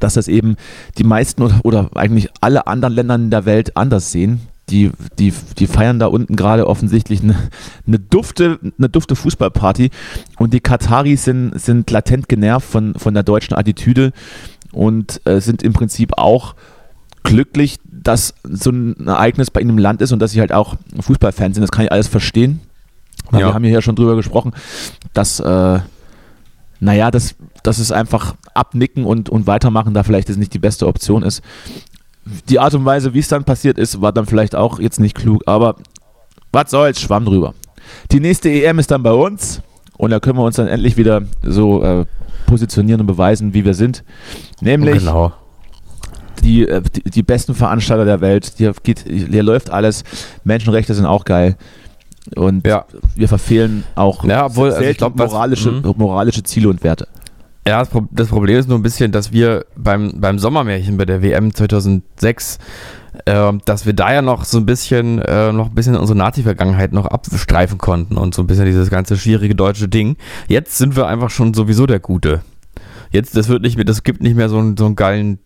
[0.00, 0.56] dass das eben
[0.98, 4.40] die meisten oder, eigentlich alle anderen Länder in der Welt anders sehen.
[4.68, 7.36] Die, die, die feiern da unten gerade offensichtlich eine,
[7.86, 9.90] eine, dufte, eine dufte Fußballparty
[10.38, 14.12] und die Kataris sind, sind latent genervt von, von der deutschen Attitüde
[14.72, 16.56] und äh, sind im Prinzip auch
[17.26, 20.76] glücklich, dass so ein Ereignis bei ihnen im Land ist und dass sie halt auch
[21.00, 21.62] Fußballfans sind.
[21.62, 22.60] Das kann ich alles verstehen.
[23.32, 23.38] Ja.
[23.38, 24.52] Wir haben hier ja schon drüber gesprochen,
[25.12, 25.80] dass, äh,
[26.78, 30.86] naja, dass, dass es einfach abnicken und, und weitermachen da vielleicht das nicht die beste
[30.86, 31.42] Option ist.
[32.48, 35.16] Die Art und Weise, wie es dann passiert ist, war dann vielleicht auch jetzt nicht
[35.16, 35.76] klug, aber
[36.52, 37.54] was soll's, schwamm drüber.
[38.12, 39.62] Die nächste EM ist dann bei uns
[39.96, 42.04] und da können wir uns dann endlich wieder so äh,
[42.46, 44.04] positionieren und beweisen, wie wir sind.
[44.60, 45.32] Nämlich genau
[46.46, 48.54] die, äh, die, die, besten Veranstalter der Welt.
[48.56, 50.04] Hier, geht, hier läuft alles.
[50.44, 51.56] Menschenrechte sind auch geil.
[52.34, 52.84] Und ja.
[53.14, 55.98] wir verfehlen auch ja, obwohl, also ich glaub, moralische, was, mhm.
[55.98, 57.06] moralische Ziele und Werte.
[57.66, 61.52] Ja, das Problem ist nur ein bisschen, dass wir beim, beim Sommermärchen bei der WM
[61.52, 62.58] 2006,
[63.24, 66.92] äh, dass wir da ja noch so ein bisschen, äh, noch ein bisschen unsere Nazi-Vergangenheit
[66.92, 70.16] noch abstreifen konnten und so ein bisschen dieses ganze schwierige deutsche Ding.
[70.46, 72.42] Jetzt sind wir einfach schon sowieso der Gute.
[73.10, 75.38] Jetzt, das wird nicht mehr, das gibt nicht mehr so einen, so einen geilen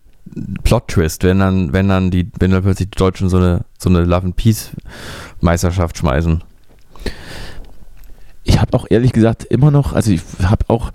[0.63, 4.03] Plot-Twist, wenn dann, wenn dann die, wenn dann plötzlich die Deutschen so eine, so eine
[4.03, 4.71] Love and Peace
[5.41, 6.43] Meisterschaft schmeißen.
[8.43, 10.91] Ich habe auch ehrlich gesagt immer noch, also ich habe auch,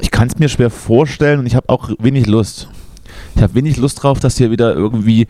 [0.00, 2.68] ich kann es mir schwer vorstellen und ich habe auch wenig Lust.
[3.36, 5.26] Ich habe wenig Lust drauf, dass hier wieder irgendwie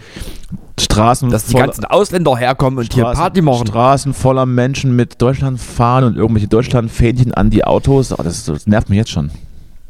[0.79, 1.31] Straßen.
[1.31, 3.67] Dass die ganzen Ausländer herkommen und Straßen, hier Party machen.
[3.67, 8.13] Straßen voller Menschen mit Deutschland fahren und irgendwelche Deutschland-Fähnchen an die Autos.
[8.13, 9.31] Oh, das, das nervt mich jetzt schon.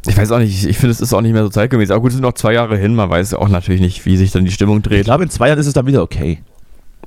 [0.07, 1.91] Ich weiß auch nicht, ich, finde, es ist auch nicht mehr so zeitgemäß.
[1.91, 4.33] Aber gut, es sind noch zwei Jahre hin, man weiß auch natürlich nicht, wie sich
[4.33, 5.01] dann die Stimmung dreht.
[5.01, 6.43] Ich glaube, in zwei Jahren ist es dann wieder okay.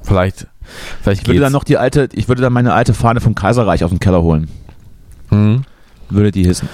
[0.02, 0.48] Vielleicht.
[1.02, 3.84] Vielleicht ich würde dann noch die alte, ich würde dann meine alte Fahne vom Kaiserreich
[3.84, 4.48] aus dem Keller holen.
[5.30, 5.64] Mhm.
[6.10, 6.70] Würde die hissen.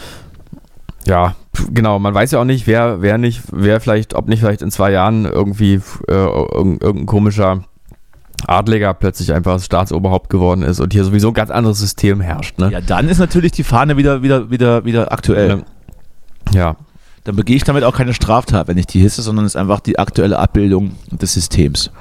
[1.05, 1.35] Ja,
[1.71, 4.71] genau, man weiß ja auch nicht, wer, wer nicht, wer vielleicht, ob nicht vielleicht in
[4.71, 7.65] zwei Jahren irgendwie äh, irgendein komischer
[8.47, 12.59] Adliger plötzlich einfach das Staatsoberhaupt geworden ist und hier sowieso ein ganz anderes System herrscht.
[12.59, 12.71] Ne?
[12.71, 15.63] Ja, dann ist natürlich die Fahne wieder, wieder, wieder, wieder aktuell.
[16.51, 16.75] Ja.
[17.23, 19.79] Dann begehe ich damit auch keine Straftat, wenn ich die hisse, sondern es ist einfach
[19.79, 21.91] die aktuelle Abbildung des Systems.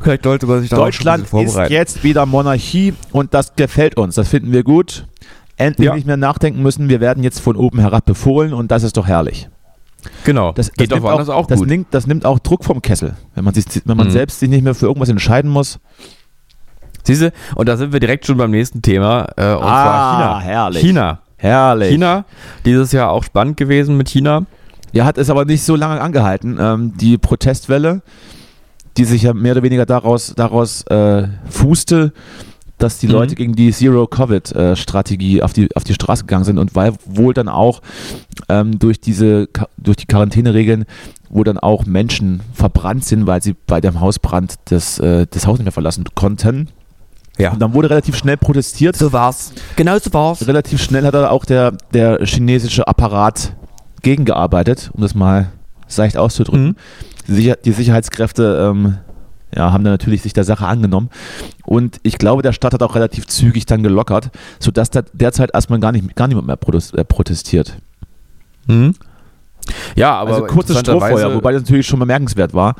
[0.00, 4.14] Vielleicht sollte man sich da Deutschland ist jetzt wieder Monarchie und das gefällt uns.
[4.14, 5.06] Das finden wir gut.
[5.56, 5.94] Endlich ja.
[5.94, 6.88] nicht mehr nachdenken müssen.
[6.88, 9.48] Wir werden jetzt von oben herab befohlen und das ist doch herrlich.
[10.24, 10.52] Genau.
[10.52, 13.44] Das, das geht doch auch, auch das nimmt, das nimmt auch Druck vom Kessel, wenn
[13.44, 14.12] man, sich, wenn man mhm.
[14.12, 15.80] selbst sich nicht mehr für irgendwas entscheiden muss.
[17.02, 20.40] Siehste, und da sind wir direkt schon beim nächsten Thema, äh, und ah, zwar China.
[20.40, 20.80] herrlich.
[20.82, 21.20] China.
[21.38, 21.90] Herrlich.
[21.90, 22.24] China,
[22.64, 24.44] dieses Jahr auch spannend gewesen mit China.
[24.92, 26.58] Ja, hat es aber nicht so lange angehalten.
[26.60, 28.02] Ähm, die Protestwelle,
[28.96, 32.12] die sich ja mehr oder weniger daraus, daraus äh, fußte,
[32.78, 33.12] dass die mhm.
[33.12, 37.48] Leute gegen die Zero-Covid-Strategie auf die, auf die Straße gegangen sind und weil wohl dann
[37.48, 37.82] auch
[38.48, 40.84] ähm, durch, diese, durch die Quarantäneregeln,
[41.28, 45.58] wo dann auch Menschen verbrannt sind, weil sie bei dem Hausbrand das, äh, das Haus
[45.58, 46.68] nicht mehr verlassen konnten.
[47.38, 47.52] Ja.
[47.52, 48.96] Und dann wurde relativ schnell protestiert.
[48.96, 49.52] So war's.
[49.76, 50.46] Genau so war's.
[50.46, 53.54] Relativ schnell hat da auch der, der chinesische Apparat
[54.02, 55.50] gegengearbeitet, um das mal
[55.86, 56.68] seicht auszudrücken.
[56.68, 56.76] Mhm.
[57.28, 58.98] Die, Sicher die, Sicherheitskräfte ähm,
[59.54, 61.10] ja, haben dann natürlich sich der Sache angenommen.
[61.64, 65.78] Und ich glaube, der Staat hat auch relativ zügig dann gelockert, sodass da derzeit erstmal
[65.78, 67.76] gar, nicht, gar niemand mehr äh, protestiert.
[68.66, 68.94] Mhm.
[69.96, 72.74] Ja, aber also kurzes Strohfeuer, wobei das natürlich schon bemerkenswert war.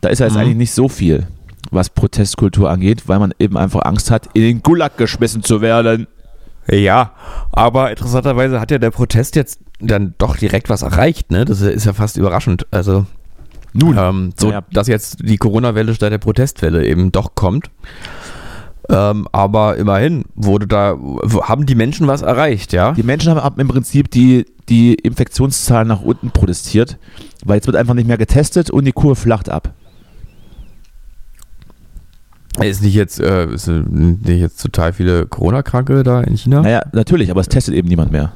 [0.00, 0.40] Da ist ja jetzt mhm.
[0.40, 1.26] eigentlich nicht so viel
[1.70, 6.06] was Protestkultur angeht, weil man eben einfach Angst hat, in den Gulag geschmissen zu werden.
[6.68, 7.12] Ja,
[7.50, 11.44] aber interessanterweise hat ja der Protest jetzt dann doch direkt was erreicht, ne?
[11.44, 12.66] Das ist ja fast überraschend.
[12.70, 13.06] Also,
[13.72, 14.62] nun, ähm, so, ja.
[14.72, 17.70] dass jetzt die Corona-Welle statt der Protestwelle eben doch kommt.
[18.88, 20.96] Ähm, aber immerhin wurde da,
[21.42, 22.92] haben die Menschen was erreicht, ja?
[22.92, 26.98] Die Menschen haben im Prinzip die, die Infektionszahlen nach unten protestiert,
[27.44, 29.72] weil jetzt wird einfach nicht mehr getestet und die Kur flacht ab.
[32.60, 36.62] Ist nicht jetzt, äh, ist nicht jetzt total viele Corona-Kranke da in China?
[36.62, 38.32] Naja, natürlich, aber es testet eben niemand mehr.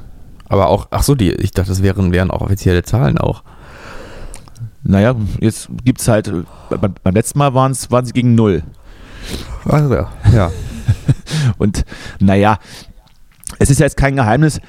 [0.49, 3.43] Aber auch, ach so, die, ich dachte, das wären, wären auch offizielle Zahlen auch.
[4.83, 6.31] Naja, jetzt gibt es halt,
[6.69, 8.63] beim, beim letzten Mal waren es gegen null.
[9.65, 10.09] Also, ja.
[10.33, 10.51] ja.
[11.57, 11.83] Und
[12.19, 12.57] naja,
[13.59, 14.61] es ist ja jetzt kein Geheimnis,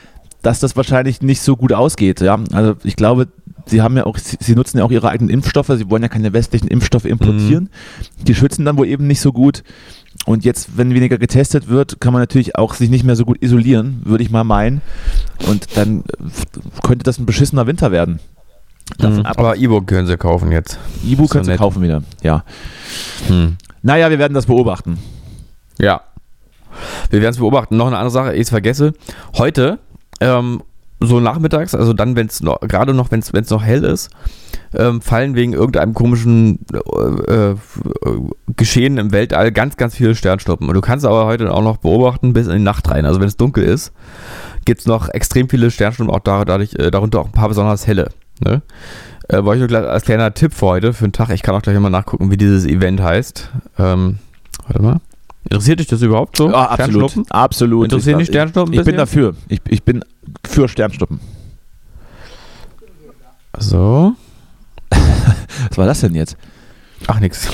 [0.42, 2.20] dass das wahrscheinlich nicht so gut ausgeht.
[2.20, 2.38] Ja?
[2.53, 3.28] Also ich glaube,
[3.68, 6.08] sie haben ja auch, sie, sie nutzen ja auch ihre eigenen Impfstoffe, sie wollen ja
[6.08, 7.64] keine westlichen Impfstoffe importieren.
[7.64, 8.24] Mhm.
[8.24, 9.62] Die schützen dann wohl eben nicht so gut.
[10.26, 13.42] Und jetzt, wenn weniger getestet wird, kann man natürlich auch sich nicht mehr so gut
[13.42, 14.80] isolieren, würde ich mal meinen.
[15.46, 16.04] Und dann
[16.82, 18.18] könnte das ein beschissener Winter werden.
[19.00, 19.20] Mhm.
[19.24, 20.78] Aber E-Book können sie kaufen jetzt.
[21.04, 22.44] E-Book können sie kaufen wieder, ja.
[23.28, 23.56] Hm.
[23.82, 24.98] Naja, wir werden das beobachten.
[25.78, 26.00] Ja.
[27.10, 27.76] Wir werden es beobachten.
[27.76, 28.94] Noch eine andere Sache, ich vergesse.
[29.36, 29.78] Heute,
[30.20, 30.62] ähm,
[31.01, 34.11] so nachmittags, also dann, wenn es noch, gerade noch, wenn es noch hell ist,
[34.74, 37.57] ähm, fallen wegen irgendeinem komischen äh, äh,
[38.57, 40.68] Geschehen im Weltall ganz, ganz viele Sternschnuppen.
[40.68, 43.07] Und du kannst aber heute auch noch beobachten bis in die Nacht rein.
[43.07, 43.92] Also wenn es dunkel ist,
[44.64, 48.11] gibt es noch extrem viele Sternschnuppen, auch dadurch, äh, darunter auch ein paar besonders helle.
[48.44, 48.62] Ne?
[49.28, 51.30] Äh, wollte ich nur als kleiner Tipp für heute, für den Tag.
[51.30, 53.51] Ich kann auch gleich mal nachgucken, wie dieses Event heißt.
[53.78, 54.18] Ähm,
[54.66, 55.01] warte mal.
[55.51, 56.51] Interessiert dich das überhaupt so?
[56.51, 57.12] Ja, absolut.
[57.30, 57.84] Absolut.
[57.84, 58.74] Interessiert dich Sternschnuppen?
[58.74, 59.34] Ich, ich bin dafür.
[59.49, 60.05] Ich, ich bin
[60.46, 61.20] für Sternschnuppen.
[63.57, 64.12] So.
[64.90, 66.36] Was war das denn jetzt?
[67.07, 67.49] Ach, nix.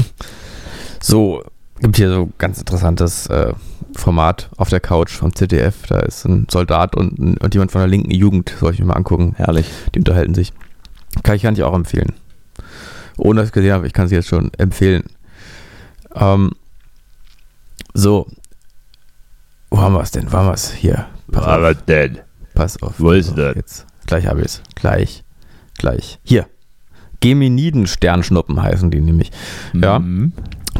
[1.01, 1.45] So,
[1.78, 3.53] gibt hier so ganz interessantes äh,
[3.95, 5.86] Format auf der Couch vom ZDF.
[5.86, 8.53] Da ist ein Soldat und, und jemand von der linken Jugend.
[8.59, 9.34] Soll ich mir mal angucken.
[9.36, 9.70] Herrlich.
[9.95, 10.53] Die unterhalten sich.
[11.22, 12.12] Kann ich, kann ich auch empfehlen.
[13.18, 15.05] Ohne dass ich gesehen habe, ich kann es jetzt schon empfehlen.
[16.16, 16.51] Ähm,
[17.95, 18.26] so.
[19.70, 20.30] Wo haben wir es denn?
[20.30, 20.72] Wo haben wir es?
[20.72, 21.07] Hier.
[21.32, 22.18] Pass Aber denn?
[22.55, 22.95] Pass auf.
[22.99, 23.57] Wo ist das?
[23.57, 23.86] Jetzt.
[24.07, 24.62] Gleich habe ich es.
[24.74, 25.24] Gleich.
[25.78, 26.18] Gleich.
[26.22, 26.47] Hier.
[27.20, 29.32] Geminiden-Sternschnuppen heißen die nämlich.
[29.72, 30.03] Ja.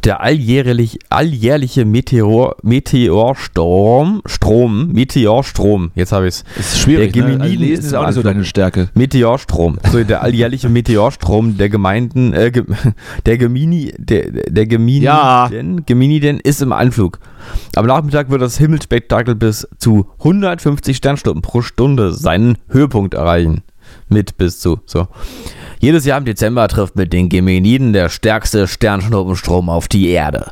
[0.05, 6.45] Der alljährlich, alljährliche Meteor, Meteorsturm, Strom, Meteorstrom, jetzt habe ich es.
[6.59, 7.73] Ist schwierig, der Geminiden ne?
[7.73, 8.91] ist auch nicht so deine Stärke.
[8.93, 12.53] Meteorstrom, so der alljährliche Meteorstrom der Gemeinden, äh,
[13.27, 15.49] der Gemini, der, der Geminiden, ja.
[15.87, 17.19] Geminiden ist im Anflug.
[17.75, 23.63] Am Nachmittag wird das Himmelspektakel bis zu 150 Sternstunden pro Stunde seinen Höhepunkt erreichen.
[24.09, 25.09] Mit bis zu, so.
[25.81, 30.51] Jedes Jahr im Dezember trifft mit den Gemeniden der stärkste Sternschnuppenstrom auf die Erde.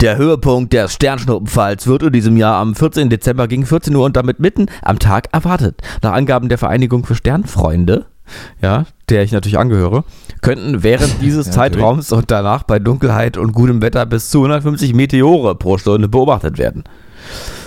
[0.00, 3.08] Der Höhepunkt des Sternschnuppenfalls wird in diesem Jahr am 14.
[3.08, 5.80] Dezember gegen 14 Uhr und damit mitten am Tag erwartet.
[6.02, 8.06] Nach Angaben der Vereinigung für Sternfreunde,
[8.62, 10.04] ja, der ich natürlich angehöre,
[10.40, 14.94] könnten während dieses ja, Zeitraums und danach bei Dunkelheit und gutem Wetter bis zu 150
[14.94, 16.84] Meteore pro Stunde beobachtet werden.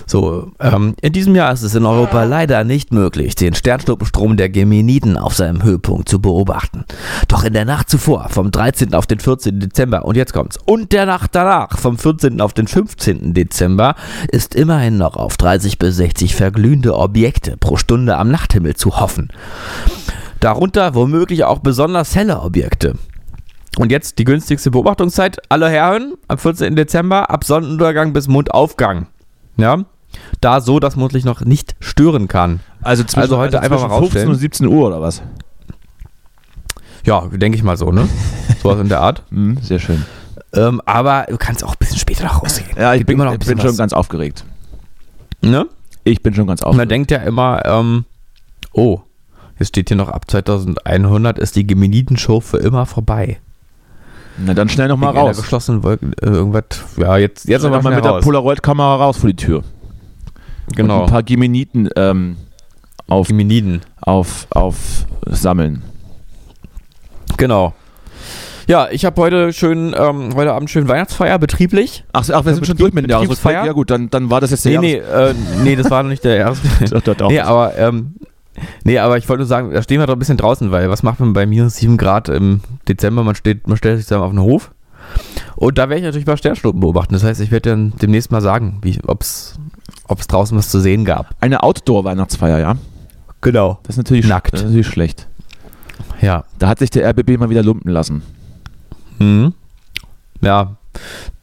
[0.09, 4.47] So, ähm, in diesem Jahr ist es in Europa leider nicht möglich, den Sternschnuppenstrom der
[4.47, 6.85] Geminiden auf seinem Höhepunkt zu beobachten.
[7.27, 8.93] Doch in der Nacht zuvor, vom 13.
[8.93, 9.59] auf den 14.
[9.59, 12.39] Dezember, und jetzt kommt's, und der Nacht danach, vom 14.
[12.39, 13.33] auf den 15.
[13.33, 13.95] Dezember,
[14.31, 19.27] ist immerhin noch auf 30 bis 60 verglühende Objekte pro Stunde am Nachthimmel zu hoffen.
[20.39, 22.93] Darunter womöglich auch besonders helle Objekte.
[23.77, 25.37] Und jetzt die günstigste Beobachtungszeit.
[25.49, 26.77] Alle Herren am 14.
[26.77, 29.07] Dezember ab Sonnenuntergang bis Mondaufgang.
[29.57, 29.83] Ja,
[30.41, 32.59] da so, dass man sich noch nicht stören kann.
[32.81, 34.27] Also, zwischen, also heute also einfach mal rausstellen.
[34.27, 35.21] 15 und 17 Uhr oder was?
[37.05, 38.07] Ja, denke ich mal so, ne?
[38.61, 39.23] Sowas in der Art.
[39.29, 40.05] Mhm, sehr schön.
[40.53, 42.77] Ähm, aber du kannst auch ein bisschen später noch rausgehen.
[42.77, 44.43] Ja, ich bin, immer noch ich bin schon ganz aufgeregt.
[45.41, 45.67] Ne?
[46.03, 46.77] Ich bin schon ganz aufgeregt.
[46.77, 48.05] Man denkt ja immer, ähm,
[48.73, 49.01] oh,
[49.59, 53.39] jetzt steht hier noch ab 2100 ist die Geminiden-Show für immer vorbei.
[54.37, 55.37] Na dann schnell noch mal raus.
[55.37, 56.63] geschlossenen Wolken, äh, irgendwas,
[56.97, 58.19] ja, jetzt, jetzt aber mal mit raus.
[58.19, 59.63] der Polaroid-Kamera raus vor die Tür.
[60.75, 61.03] Genau.
[61.03, 62.37] Ein paar Geminiden ähm,
[63.07, 63.81] auf, Geminiden.
[64.01, 65.81] auf, auf sammeln.
[67.37, 67.73] Genau.
[68.67, 72.03] Ja, ich habe heute schön, ähm, heute Abend schön Weihnachtsfeier, betrieblich.
[72.11, 73.53] Ach, ach wir sind schon durch mit dem Jahresrückblick.
[73.53, 76.09] Ja gut, dann, dann war das jetzt der nee, nee, äh, nee, das war noch
[76.09, 76.89] nicht der Jahresrückblick.
[76.89, 77.29] doch, doch, doch.
[77.29, 78.15] Nee, aber, ähm,
[78.83, 81.01] nee, aber ich wollte nur sagen, da stehen wir doch ein bisschen draußen, weil was
[81.01, 82.59] macht man bei minus 7 Grad im
[82.89, 83.23] Dezember?
[83.23, 84.71] Man, steht, man stellt sich dann auf den Hof.
[85.55, 87.13] Und da werde ich natürlich mal Sternschnuppen beobachten.
[87.13, 89.57] Das heißt, ich werde dann demnächst mal sagen, ob es
[90.07, 91.35] ob es draußen was zu sehen gab.
[91.39, 92.75] Eine Outdoor-Weihnachtsfeier, ja?
[93.41, 93.79] Genau.
[93.83, 94.53] Das ist natürlich nackt.
[94.53, 95.27] Das ist natürlich schlecht.
[96.21, 96.43] Ja.
[96.59, 98.21] Da hat sich der RBB mal wieder lumpen lassen.
[99.19, 99.53] Mhm.
[100.41, 100.75] Ja,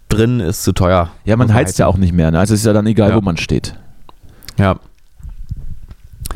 [0.08, 1.10] drin ist zu teuer.
[1.24, 2.30] Ja, man heizt ja auch nicht mehr.
[2.30, 2.38] Ne?
[2.38, 3.16] Also es ist ja dann egal, ja.
[3.16, 3.74] wo man steht.
[4.58, 4.76] Ja.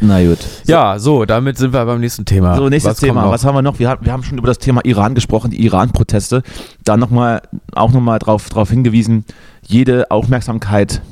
[0.00, 0.38] Na gut.
[0.66, 2.54] Ja, so, damit sind wir beim nächsten Thema.
[2.56, 3.30] So, nächstes Was Thema.
[3.30, 3.78] Was haben wir noch?
[3.78, 6.42] Wir, haben- wir haben schon über das Thema Iran gesprochen, die Iran-Proteste.
[6.84, 9.24] Da noch mal, auch nochmal drauf, drauf hingewiesen,
[9.62, 11.02] jede Aufmerksamkeit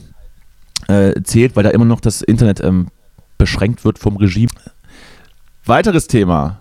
[0.88, 2.88] äh, zählt, weil da immer noch das Internet ähm,
[3.38, 4.50] beschränkt wird vom Regime.
[5.64, 6.60] Weiteres Thema.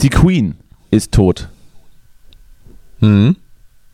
[0.00, 0.56] Die Queen
[0.90, 1.48] ist tot.
[3.00, 3.36] Mhm.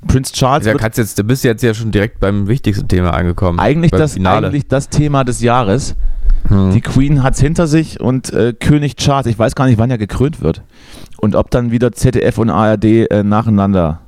[0.07, 3.59] Prince Charles wird kannst jetzt, du bist jetzt ja schon direkt beim wichtigsten Thema angekommen.
[3.59, 4.47] eigentlich das, Finale.
[4.47, 5.95] eigentlich das Thema des Jahres.
[6.49, 6.73] Hm.
[6.73, 9.91] Die Queen hat es hinter sich und äh, König Charles, ich weiß gar nicht, wann
[9.91, 10.63] er gekrönt wird.
[11.19, 14.01] Und ob dann wieder ZDF und ARD äh, nacheinander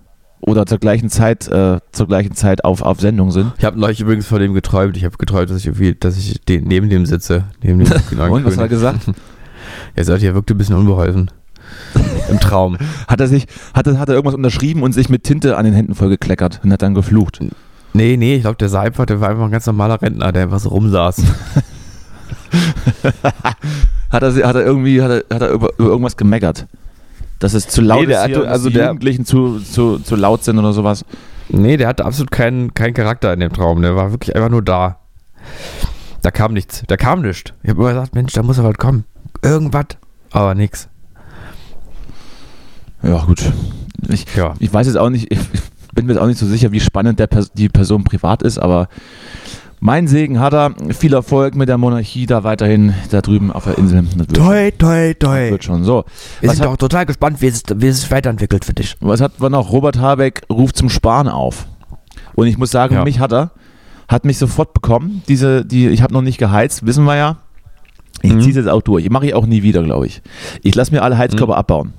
[0.42, 3.52] oder zur gleichen Zeit, äh, zur gleichen Zeit auf, auf Sendung sind.
[3.58, 4.96] Ich habe neulich übrigens von dem geträumt.
[4.96, 7.44] Ich habe geträumt, dass ich irgendwie, dass ich den, neben dem sitze.
[7.62, 7.88] Neben dem
[8.30, 9.00] Und was hat er gesagt?
[9.94, 11.30] Er sagte, er wirkte ein bisschen unbeholfen.
[12.30, 12.76] Im Traum.
[13.08, 15.72] Hat er sich, hat er, hat er irgendwas unterschrieben und sich mit Tinte an den
[15.72, 17.40] Händen vollgekleckert und hat dann geflucht.
[17.94, 20.42] Nee, nee, ich glaube, der sah einfach, der war einfach ein ganz normaler Rentner, der
[20.42, 21.22] einfach so rumsaß.
[24.10, 26.66] Hat er, hat er irgendwie, hat er, hat er über, über irgendwas gemeckert?
[27.42, 30.44] Dass es zu laut Nee, ist hatte- also die der- Jugendlichen zu, zu, zu laut
[30.44, 31.04] sind oder sowas.
[31.48, 33.82] Nee, der hatte absolut keinen, keinen Charakter in dem Traum.
[33.82, 35.00] Der war wirklich einfach nur da.
[36.22, 36.84] Da kam nichts.
[36.86, 37.52] Da kam nichts.
[37.64, 39.04] Ich habe immer gesagt, Mensch, da muss aber was kommen.
[39.42, 39.86] Irgendwas.
[40.30, 40.88] Aber nix.
[43.02, 43.42] Ja, gut.
[44.08, 44.54] Ich, Ja.
[44.60, 45.38] ich weiß jetzt auch nicht, ich
[45.94, 48.58] bin mir jetzt auch nicht so sicher, wie spannend der Pers die Person privat ist,
[48.58, 48.88] aber
[49.84, 50.74] mein Segen hat er.
[50.90, 54.04] Viel Erfolg mit der Monarchie da weiterhin da drüben auf der Insel.
[54.32, 55.50] Toi, toi, toi.
[55.50, 56.04] wird schon so.
[56.40, 58.96] Wir Was sind hat, auch total gespannt, wie es, wie es sich weiterentwickelt für dich.
[59.00, 59.72] was hat man noch?
[59.72, 61.66] Robert Habeck ruft zum Sparen auf.
[62.36, 63.02] Und ich muss sagen, Ja.
[63.04, 63.50] mich hat er,
[64.08, 65.22] hat mich sofort bekommen.
[65.26, 67.38] Diese, die, ich habe noch nicht geheizt, wissen wir ja.
[68.22, 68.40] Ich Mhm.
[68.40, 69.10] ziehe es jetzt auch durch.
[69.10, 70.22] Mache ich auch nie wieder, glaube ich.
[70.62, 71.92] Ich lasse mir alle Heizkörper abbauen.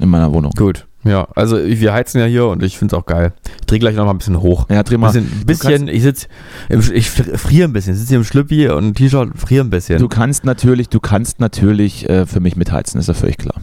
[0.00, 0.50] In meiner Wohnung.
[0.56, 0.86] Gut.
[1.04, 3.34] Ja, also wir heizen ja hier und ich finde es auch geil.
[3.60, 4.66] Ich drehe gleich noch mal ein bisschen hoch.
[4.70, 5.12] Ja, dreh mal.
[5.12, 6.28] Bisschen, bisschen ich sitze,
[6.68, 7.92] ich friere ein bisschen.
[7.92, 9.98] Ich sitze hier im Schlüppi und ein T-Shirt, friere ein bisschen.
[9.98, 13.56] Du kannst natürlich, du kannst natürlich äh, für mich mitheizen, ist ja völlig klar.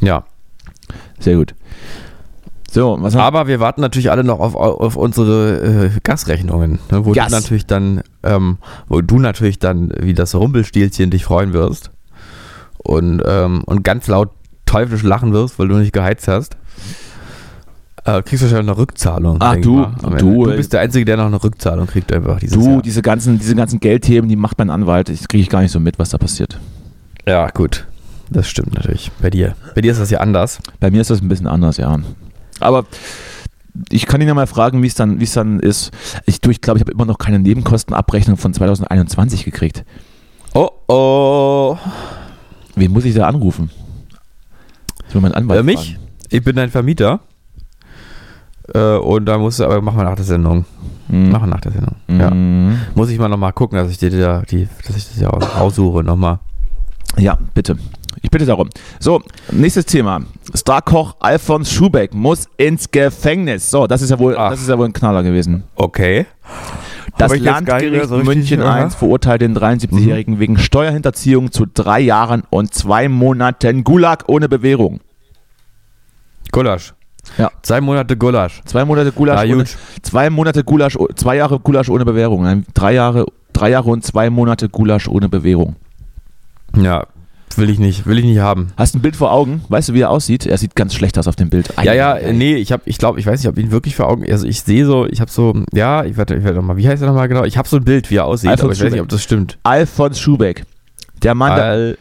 [0.00, 0.24] ja.
[1.18, 1.54] Sehr gut.
[2.70, 7.06] So, was haben Aber wir warten natürlich alle noch auf, auf unsere äh, Gasrechnungen, ne,
[7.06, 7.28] wo Gas.
[7.28, 8.58] du natürlich dann, ähm,
[8.88, 11.92] wo du natürlich dann wie das Rumpelstilzchen dich freuen wirst
[12.78, 14.30] und, ähm, und ganz laut
[14.66, 16.56] teuflisch lachen wirst, weil du nicht geheizt hast.
[18.06, 19.38] Äh, kriegst du wahrscheinlich eine Rückzahlung.
[19.40, 19.86] Ach, ich du,
[20.18, 22.82] du, du bist der Einzige, der noch eine Rückzahlung kriegt einfach dieses du, Jahr.
[22.82, 25.08] diese ganzen, diese ganzen Geldthemen, die macht mein Anwalt.
[25.08, 26.58] Ich kriege ich gar nicht so mit, was da passiert.
[27.26, 27.86] Ja, gut.
[28.30, 29.10] Das stimmt natürlich.
[29.22, 29.54] Bei dir.
[29.74, 30.58] Bei dir ist das ja anders.
[30.80, 31.98] Bei mir ist das ein bisschen anders, ja.
[32.60, 32.84] Aber
[33.90, 35.90] ich kann ihn ja mal fragen, wie es dann, wie es dann ist.
[36.26, 39.84] Ich, du, ich glaube, ich habe immer noch keine Nebenkostenabrechnung von 2021 gekriegt.
[40.52, 41.78] Oh oh.
[42.76, 43.70] Wen muss ich da anrufen?
[45.08, 45.92] Ich will meinen Anwalt Äh, mich?
[45.94, 46.04] fragen.
[46.30, 47.20] Ich bin dein Vermieter.
[48.72, 50.64] Äh, und da musst du, aber machen wir nach der Sendung.
[51.08, 51.30] Mhm.
[51.30, 51.96] Machen nach der Sendung.
[52.08, 52.30] Ja.
[52.30, 52.78] Mhm.
[52.94, 55.54] Muss ich mal nochmal gucken, dass ich dir da die, dass ich das ja aus-
[55.54, 56.38] aussuche nochmal.
[57.18, 57.76] Ja, bitte.
[58.22, 58.70] Ich bitte darum.
[59.00, 59.22] So,
[59.52, 60.22] nächstes Thema.
[60.54, 63.70] Starkoch Alfons Schubeck muss ins Gefängnis.
[63.70, 64.50] So, das ist ja wohl, Ach.
[64.50, 65.64] das ist ja wohl ein Knaller gewesen.
[65.76, 66.26] Okay.
[67.18, 68.60] Das Landgericht so München.
[68.62, 75.00] 1 verurteilt den 73-Jährigen wegen Steuerhinterziehung zu drei Jahren und zwei Monaten Gulag ohne Bewährung.
[76.54, 76.94] Gulasch.
[77.38, 77.50] Ja.
[77.62, 78.60] Zwei Monate Gulasch.
[78.64, 79.64] Zwei Monate Gulasch, Ja, ohne,
[80.02, 82.42] zwei Monate Gulasch, zwei Jahre Gulasch ohne Bewährung.
[82.42, 85.76] Nein, drei Jahre, drei Jahre und zwei Monate Gulasch ohne Bewährung.
[86.76, 87.06] Ja,
[87.56, 88.72] will ich nicht, will ich nicht haben.
[88.76, 89.62] Hast ein Bild vor Augen?
[89.68, 90.44] Weißt du, wie er aussieht?
[90.44, 91.72] Er sieht ganz schlecht aus auf dem Bild.
[91.82, 93.96] Ja, ja, Ei, nee, ich habe, ich glaube, ich weiß nicht, ob ich ihn wirklich
[93.96, 96.76] vor Augen, also ich sehe so, ich habe so, ja, ich werde, ich werde nochmal,
[96.76, 97.44] wie heißt er nochmal genau?
[97.44, 99.02] Ich habe so ein Bild, wie er aussieht, Alfons aber ich weiß nicht, Schubeck.
[99.02, 99.58] ob das stimmt.
[99.62, 100.64] Alfons Schubeck.
[101.22, 101.98] Der Mann, der, Al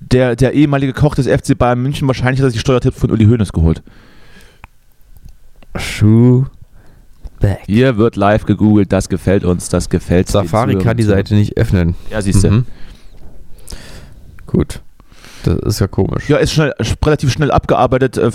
[0.00, 3.26] der, der ehemalige Koch des FC Bayern München, wahrscheinlich hat er sich Steuertipp von Uli
[3.26, 3.82] Hoeneß geholt.
[5.76, 6.50] Schubeck.
[7.66, 11.94] Hier wird live gegoogelt, das gefällt uns, das gefällt Safari kann die Seite nicht öffnen.
[12.10, 12.50] Ja, siehst du.
[12.50, 12.66] Mhm.
[14.46, 14.80] Gut.
[15.44, 16.28] Das ist ja komisch.
[16.28, 18.18] Ja, ist schnell, sch- relativ schnell abgearbeitet.
[18.18, 18.30] äh,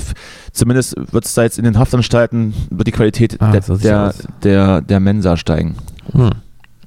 [0.51, 4.13] Zumindest wird es da jetzt in den Haftanstalten, wird die Qualität Ah, der, so der,
[4.43, 5.75] der, der Mensa steigen.
[6.13, 6.31] Hm.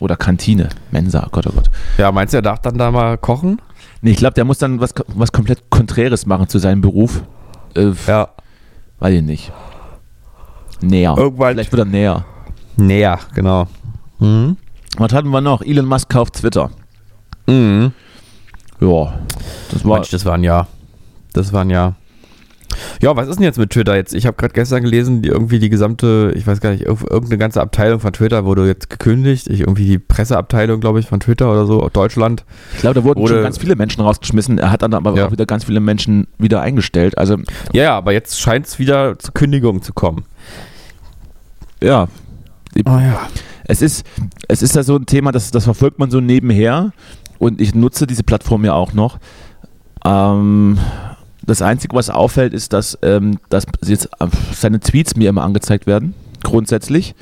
[0.00, 0.70] Oder Kantine.
[0.90, 1.70] Mensa, oh Gott, oh Gott.
[1.98, 3.60] Ja, meinst du, er darf dann da mal kochen?
[4.00, 7.22] Nee, ich glaube, der muss dann was, was komplett Konträres machen zu seinem Beruf.
[7.74, 8.28] Äh, Ja.
[9.00, 9.52] Weiß ich nicht.
[10.80, 11.14] Näher.
[11.16, 12.24] Irgendwann- Vielleicht wird er näher.
[12.76, 13.66] Näher, genau.
[14.18, 14.56] Mhm.
[14.96, 15.62] Was hatten wir noch?
[15.62, 16.70] Elon Musk kauft Twitter.
[17.46, 17.92] Mhm.
[18.80, 19.18] Ja,
[19.70, 19.94] das war.
[19.96, 20.66] Mensch, das war ein Jahr.
[21.32, 21.94] Das war ein Jahr.
[23.00, 24.14] Ja, was ist denn jetzt mit Twitter jetzt?
[24.14, 27.38] Ich habe gerade gestern gelesen, die irgendwie die gesamte, ich weiß gar nicht, irg- irgendeine
[27.38, 29.48] ganze Abteilung von Twitter wurde jetzt gekündigt.
[29.48, 32.44] Ich, irgendwie die Presseabteilung, glaube ich, von Twitter oder so, Deutschland.
[32.74, 34.58] Ich glaube, da wurden Wurde- schon ganz viele Menschen rausgeschmissen.
[34.58, 35.26] Er hat dann aber Ja.
[35.26, 37.16] auch wieder ganz viele Menschen wieder eingestellt.
[37.18, 37.36] Also,
[37.72, 40.24] Ja, ja, aber jetzt scheint es wieder zu Kündigungen zu kommen.
[41.82, 42.08] ja,
[42.86, 43.20] Oh ja.
[43.64, 44.04] es ist,
[44.48, 46.92] es ist ja so ein Thema, das, das verfolgt man so nebenher.
[47.38, 49.18] und ich nutze diese Plattform ja auch noch.
[50.04, 50.78] Ähm,
[51.48, 55.86] das Einzige, was auffällt, ist, dass, ähm, dass jetzt äh, seine Tweets mir immer angezeigt
[55.86, 57.14] werden, grundsätzlich,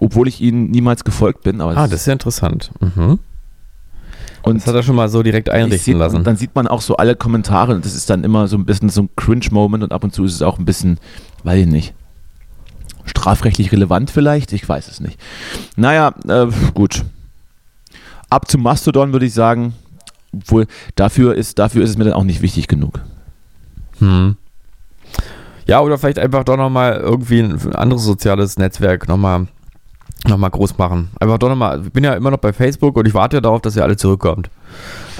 [0.00, 1.60] obwohl ich ihnen niemals gefolgt bin.
[1.60, 2.70] Aber Ah, das ist ja interessant.
[2.80, 3.18] Mhm.
[4.42, 6.24] und Das hat er schon mal so direkt ich einrichten seh- lassen.
[6.24, 8.88] Dann sieht man auch so alle Kommentare und das ist dann immer so ein bisschen
[8.90, 10.98] so ein Cringe-Moment und ab und zu ist es auch ein bisschen,
[11.44, 11.94] weiß ich nicht,
[13.04, 15.18] strafrechtlich relevant vielleicht, ich weiß es nicht.
[15.76, 17.04] Naja, äh, gut.
[18.30, 19.72] Ab zum Mastodon würde ich sagen,
[20.34, 23.00] obwohl dafür ist, dafür ist es mir dann auch nicht wichtig genug.
[24.00, 24.36] Hm.
[25.66, 29.48] Ja, oder vielleicht einfach doch nochmal irgendwie ein, anderes soziales Netzwerk nochmal
[30.26, 31.10] noch mal groß machen.
[31.20, 33.60] Einfach doch nochmal, ich bin ja immer noch bei Facebook und ich warte ja darauf,
[33.60, 34.50] dass ihr alle zurückkommt.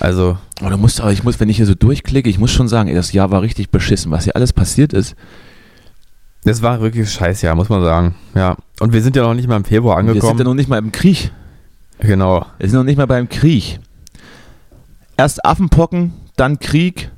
[0.00, 2.68] Also, Aber du musst, aber ich muss, wenn ich hier so durchklicke, ich muss schon
[2.68, 5.14] sagen, ey, das Jahr war richtig beschissen, was hier alles passiert ist.
[6.44, 8.14] das war wirklich ein Scheißjahr, muss man sagen.
[8.34, 8.56] Ja.
[8.80, 10.38] Und wir sind ja noch nicht mal im Februar Wir sind angekommen.
[10.38, 11.30] ja noch nicht mal im Krieg.
[12.00, 12.46] genau.
[12.58, 13.80] Wir sind noch nicht mal beim Krieg.
[15.16, 17.10] Erst Affenpocken, dann Krieg,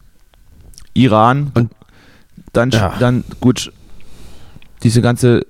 [1.00, 1.70] Iran Und-
[2.52, 2.94] dann, Ja.
[2.98, 3.72] dann gut,
[4.82, 5.46] diese ganze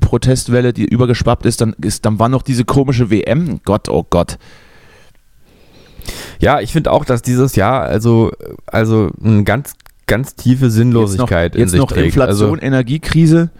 [0.00, 3.60] Protestwelle, die übergeschwappt ist, dann, ist, dann war noch diese komische WM.
[3.64, 4.38] Gott, oh Gott.
[6.40, 8.32] Ja, ich finde auch, dass dieses Jahr also,
[8.66, 9.74] also eine ganz,
[10.06, 12.06] ganz tiefe Sinnlosigkeit jetzt noch, in jetzt sich noch trägt.
[12.16, 13.50] Inflation, Energiekrise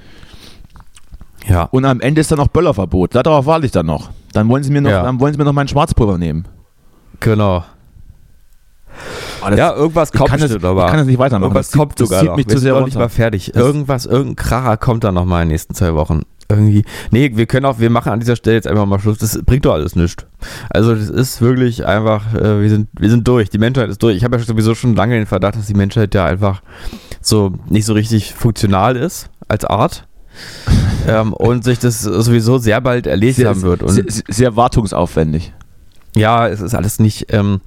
[1.43, 1.62] Also, ja.
[1.64, 3.14] und am Ende ist dann noch Böllerverbot.
[3.14, 4.11] Darauf warte ich dann noch.
[4.33, 5.03] Dann wollen sie mir noch, Ja.
[5.03, 6.47] dann wollen sie mir noch mein Schwarzpulver nehmen.
[7.20, 7.64] Genau.
[9.41, 11.45] Aber das- ja, irgendwas kommt kann, das, bestimmt, ich aber kann das nicht weitermachen.
[11.45, 12.37] irgendwas das kommt das sogar noch.
[12.37, 13.55] mich Wir zu sind sehr noch nicht mal fertig.
[13.55, 16.23] Irgendwas, irgendein Kracher kommt dann noch mal in den nächsten zwei Wochen.
[16.49, 16.85] Irgendwie.
[17.13, 19.19] Nee, wir können auch, wir machen an dieser Stelle jetzt einfach mal Schluss.
[19.19, 20.27] Das bringt doch alles nichts.
[20.69, 23.51] Also das ist wirklich einfach, äh, wir sind, wir sind durch.
[23.51, 24.17] Die Menschheit ist durch.
[24.17, 26.63] Ich habe ja sowieso schon lange den Verdacht, dass die Menschheit ja einfach
[27.21, 30.09] so nicht so richtig funktional ist als Art.
[31.09, 33.83] ähm, und sich das sowieso sehr bald erledigt Sehr, haben wird.
[33.83, 35.53] Und sehr, sehr wartungsaufwendig.
[36.17, 37.33] ja, es ist alles nicht.
[37.33, 37.61] Ähm,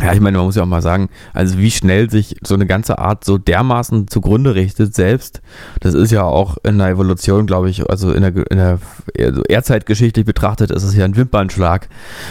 [0.00, 2.66] ja, ich meine, man muss ja auch mal sagen, also wie schnell sich so eine
[2.66, 5.42] ganze Art so dermaßen zugrunde richtet selbst,
[5.80, 8.78] das ist ja auch in der Evolution, glaube ich, also in der, in der
[9.18, 11.88] also Erdzeitgeschichtlich betrachtet, ist es ja ein Wimpernschlag,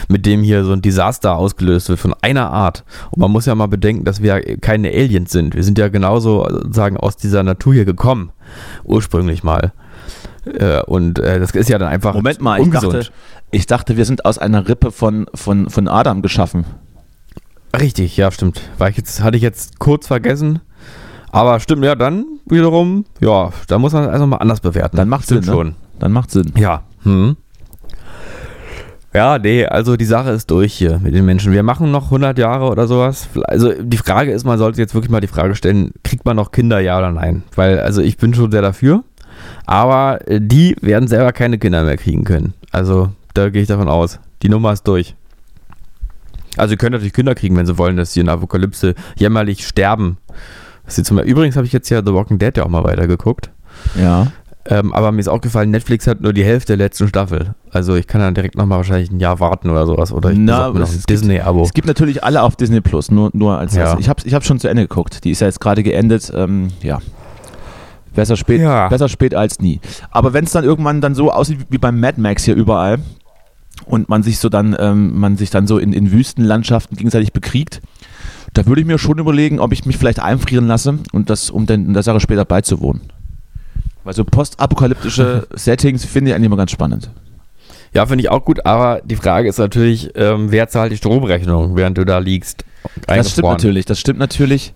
[0.08, 2.84] mit dem hier so ein Desaster ausgelöst wird von einer Art.
[3.10, 5.54] Und man muss ja mal bedenken, dass wir ja keine Aliens sind.
[5.54, 8.32] Wir sind ja genauso sozusagen aus dieser Natur hier gekommen,
[8.84, 9.72] ursprünglich mal.
[10.44, 12.94] Äh, Und äh, das ist ja dann einfach Moment mal, ich ungesund.
[12.94, 13.12] dachte,
[13.52, 16.64] ich dachte, wir sind aus einer Rippe von, von, von Adam geschaffen.
[17.78, 18.60] Richtig, ja, stimmt.
[18.78, 20.60] War ich jetzt, hatte ich jetzt kurz vergessen.
[21.30, 24.98] Aber stimmt, ja, dann wiederum, ja, da muss man es also mal anders bewerten.
[24.98, 25.44] Dann macht Sinn, ne?
[25.44, 25.74] schon.
[25.98, 26.52] Dann macht Sinn.
[26.56, 26.82] Ja.
[27.04, 27.36] Hm.
[29.14, 31.52] Ja, nee, also die Sache ist durch hier mit den Menschen.
[31.52, 33.28] Wir machen noch 100 Jahre oder sowas.
[33.44, 36.50] Also die Frage ist, man sollte jetzt wirklich mal die Frage stellen, kriegt man noch
[36.50, 37.42] Kinder, ja oder nein?
[37.54, 39.04] Weil, also ich bin schon sehr dafür,
[39.66, 42.54] aber die werden selber keine Kinder mehr kriegen können.
[42.70, 44.18] Also da gehe ich davon aus.
[44.42, 45.14] Die Nummer ist durch.
[46.56, 49.66] Also sie können natürlich Kinder kriegen, wenn sie wollen, dass sie in der Apokalypse jämmerlich
[49.66, 50.18] sterben.
[50.86, 53.50] Zum Übrigens habe ich jetzt ja The Walking Dead ja auch mal weitergeguckt.
[54.00, 54.26] Ja.
[54.64, 57.54] Ähm, aber mir ist aufgefallen, Netflix hat nur die Hälfte der letzten Staffel.
[57.72, 60.12] Also ich kann dann direkt nochmal wahrscheinlich ein Jahr warten oder sowas.
[60.12, 61.62] Oder ich Na, noch es ein gibt- Disney-Abo.
[61.64, 63.96] Es gibt natürlich alle auf Disney Plus, nur, nur als Ja.
[63.98, 65.24] Ich habe ich hab schon zu Ende geguckt.
[65.24, 66.30] Die ist ja jetzt gerade geendet.
[66.34, 67.00] Ähm, ja.
[68.14, 68.88] Besser spät, Ja.
[68.88, 69.80] besser spät als nie.
[70.10, 72.98] Aber wenn es dann irgendwann dann so aussieht wie beim Mad Max hier überall
[73.86, 77.80] und man sich so dann, ähm, man sich dann so in, in Wüstenlandschaften gegenseitig bekriegt,
[78.54, 81.66] da würde ich mir schon überlegen, ob ich mich vielleicht einfrieren lasse und das, um
[81.66, 83.02] dann in der Sache später beizuwohnen.
[84.04, 87.10] Weil so postapokalyptische Settings finde ich eigentlich immer ganz spannend.
[87.94, 91.76] Ja, finde ich auch gut, aber die Frage ist natürlich, ähm, wer zahlt die Stromrechnung,
[91.76, 92.64] während du da liegst?
[93.06, 94.72] Das stimmt natürlich, das stimmt natürlich.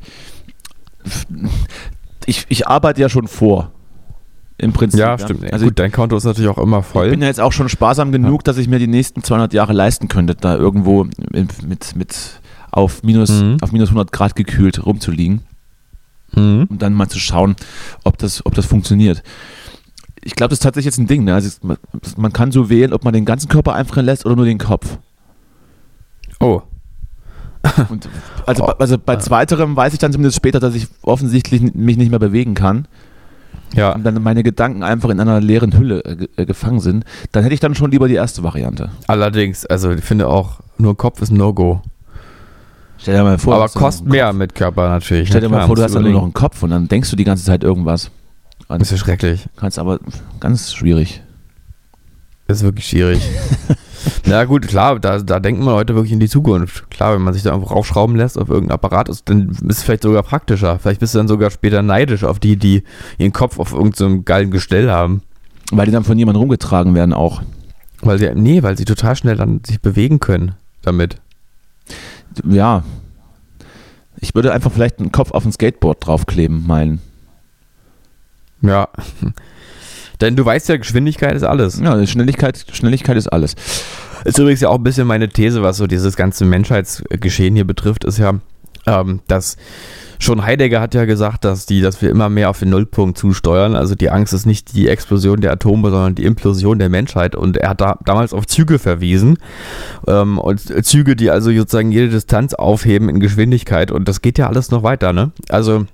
[2.27, 3.73] Ich, ich arbeite ja schon vor.
[4.59, 4.99] Im Prinzip.
[5.01, 5.53] Ja, stimmt.
[5.53, 7.11] Also gut, dein Konto ist natürlich auch immer ich voll.
[7.11, 10.09] bin ja jetzt auch schon sparsam genug, dass ich mir die nächsten 200 Jahre leisten
[10.09, 12.41] könnte, da irgendwo mit, mit
[12.71, 13.59] auf, minus, Mhm.
[13.61, 15.43] auf minus 100 Grad gekühlt rumzuliegen
[16.35, 16.67] Mhm.
[16.71, 17.55] und dann mal zu schauen,
[18.05, 19.23] ob das, ob das funktioniert.
[20.23, 21.25] Ich glaube, das ist tatsächlich jetzt ein Ding.
[21.25, 21.35] Ne?
[21.35, 21.51] Also
[22.17, 24.99] man, kann so wählen, ob man den ganzen Körper einfrieren lässt oder nur den Kopf.
[26.41, 26.63] Oh,
[27.89, 28.09] Und
[28.47, 28.73] also, Oh.
[28.79, 32.55] also bei zweiterem weiß ich dann zumindest später, dass ich offensichtlich mich nicht mehr bewegen
[32.55, 32.87] kann.
[33.75, 33.93] Ja.
[33.93, 37.55] und dann meine Gedanken einfach in einer leeren Hülle äh, äh, gefangen sind, dann hätte
[37.55, 38.91] ich dann schon lieber die erste Variante.
[39.07, 41.83] Allerdings, also ich finde auch, nur Kopf ist No-Go.
[42.99, 45.29] Stell dir mal vor, Aber kostet mehr mit Körper natürlich.
[45.29, 47.11] Stell dir Na mal vor, du hast dann nur noch einen Kopf und dann denkst
[47.11, 48.11] du die ganze Zeit irgendwas.
[48.69, 49.47] Das ist ja schrecklich.
[49.57, 50.01] Kannst aber
[50.41, 51.23] ganz schwierig.
[52.47, 53.23] Das ist wirklich schwierig.
[54.27, 56.91] Na gut, klar, da, da denkt man heute wirklich in die Zukunft.
[56.91, 59.83] Klar, wenn man sich da einfach raufschrauben lässt auf irgendein Apparat, ist, dann ist es
[59.83, 60.79] vielleicht sogar praktischer.
[60.79, 62.83] Vielleicht bist du dann sogar später neidisch auf die, die
[63.19, 65.23] ihren Kopf auf irgendeinem geilen Gestell haben.
[65.73, 67.43] Weil die dann von jemandem rumgetragen werden auch.
[68.03, 71.17] Weil sie, nee, weil sie total schnell dann sich bewegen können damit.
[72.45, 72.85] ja,
[74.19, 77.01] ich würde einfach vielleicht einen Kopf auf ein Skateboard draufkleben, meinen.
[78.63, 78.89] Ja.
[80.21, 81.81] Denn du weißt ja, Geschwindigkeit ist alles.
[81.81, 83.55] Ja, Schnelligkeit, Schnelligkeit ist alles.
[84.25, 88.05] Ist übrigens ja auch ein bisschen meine These, was so dieses ganze Menschheitsgeschehen hier betrifft,
[88.05, 88.35] ist ja,
[88.87, 89.57] ähm, dass
[90.19, 93.77] schon Heidegger hat ja gesagt, dass die, dass wir immer mehr auf den Nullpunkt zusteuern.
[93.77, 97.37] Also die Angst ist nicht die Explosion der Atome, sondern die Implosion der Menschheit.
[97.37, 99.39] Und er hat da damals auf Züge verwiesen.
[100.07, 103.91] Ähm, und Züge, die also sozusagen jede Distanz aufheben in Geschwindigkeit.
[103.91, 105.33] Und das geht ja alles noch weiter, ne?
[105.49, 105.87] Also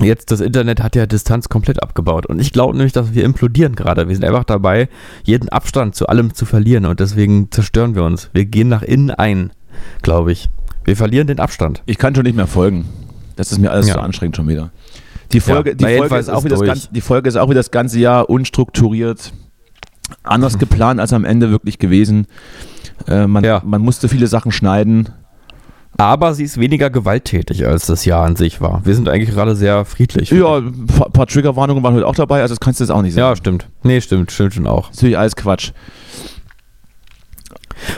[0.00, 2.26] Jetzt, das Internet hat ja Distanz komplett abgebaut.
[2.26, 4.08] Und ich glaube nämlich, dass wir implodieren gerade.
[4.08, 4.88] Wir sind einfach dabei,
[5.24, 6.86] jeden Abstand zu allem zu verlieren.
[6.86, 8.30] Und deswegen zerstören wir uns.
[8.32, 9.50] Wir gehen nach innen ein,
[10.02, 10.48] glaube ich.
[10.84, 11.82] Wir verlieren den Abstand.
[11.86, 12.84] Ich kann schon nicht mehr folgen.
[13.36, 13.94] Das ist mir alles Ja.
[13.94, 14.70] zu anstrengend schon wieder.
[15.32, 17.50] Die Folge, Ja, die, Folge ist auch ist wie das ganze, die Folge ist auch
[17.50, 19.32] wie das ganze Jahr unstrukturiert,
[20.22, 22.26] anders geplant als am Ende wirklich gewesen.
[23.06, 23.62] Äh, man, Ja.
[23.64, 25.10] man musste viele Sachen schneiden.
[26.00, 28.82] Aber sie ist weniger gewalttätig, als das Jahr an sich war.
[28.84, 30.30] Wir sind eigentlich gerade sehr friedlich.
[30.30, 33.02] Ja, ein paar, paar Triggerwarnungen waren heute auch dabei, also das kannst du jetzt auch
[33.02, 33.28] nicht sagen.
[33.28, 33.68] Ja, stimmt.
[33.82, 34.86] Nee, stimmt, stimmt schon auch.
[34.86, 35.72] Das ist natürlich alles Quatsch.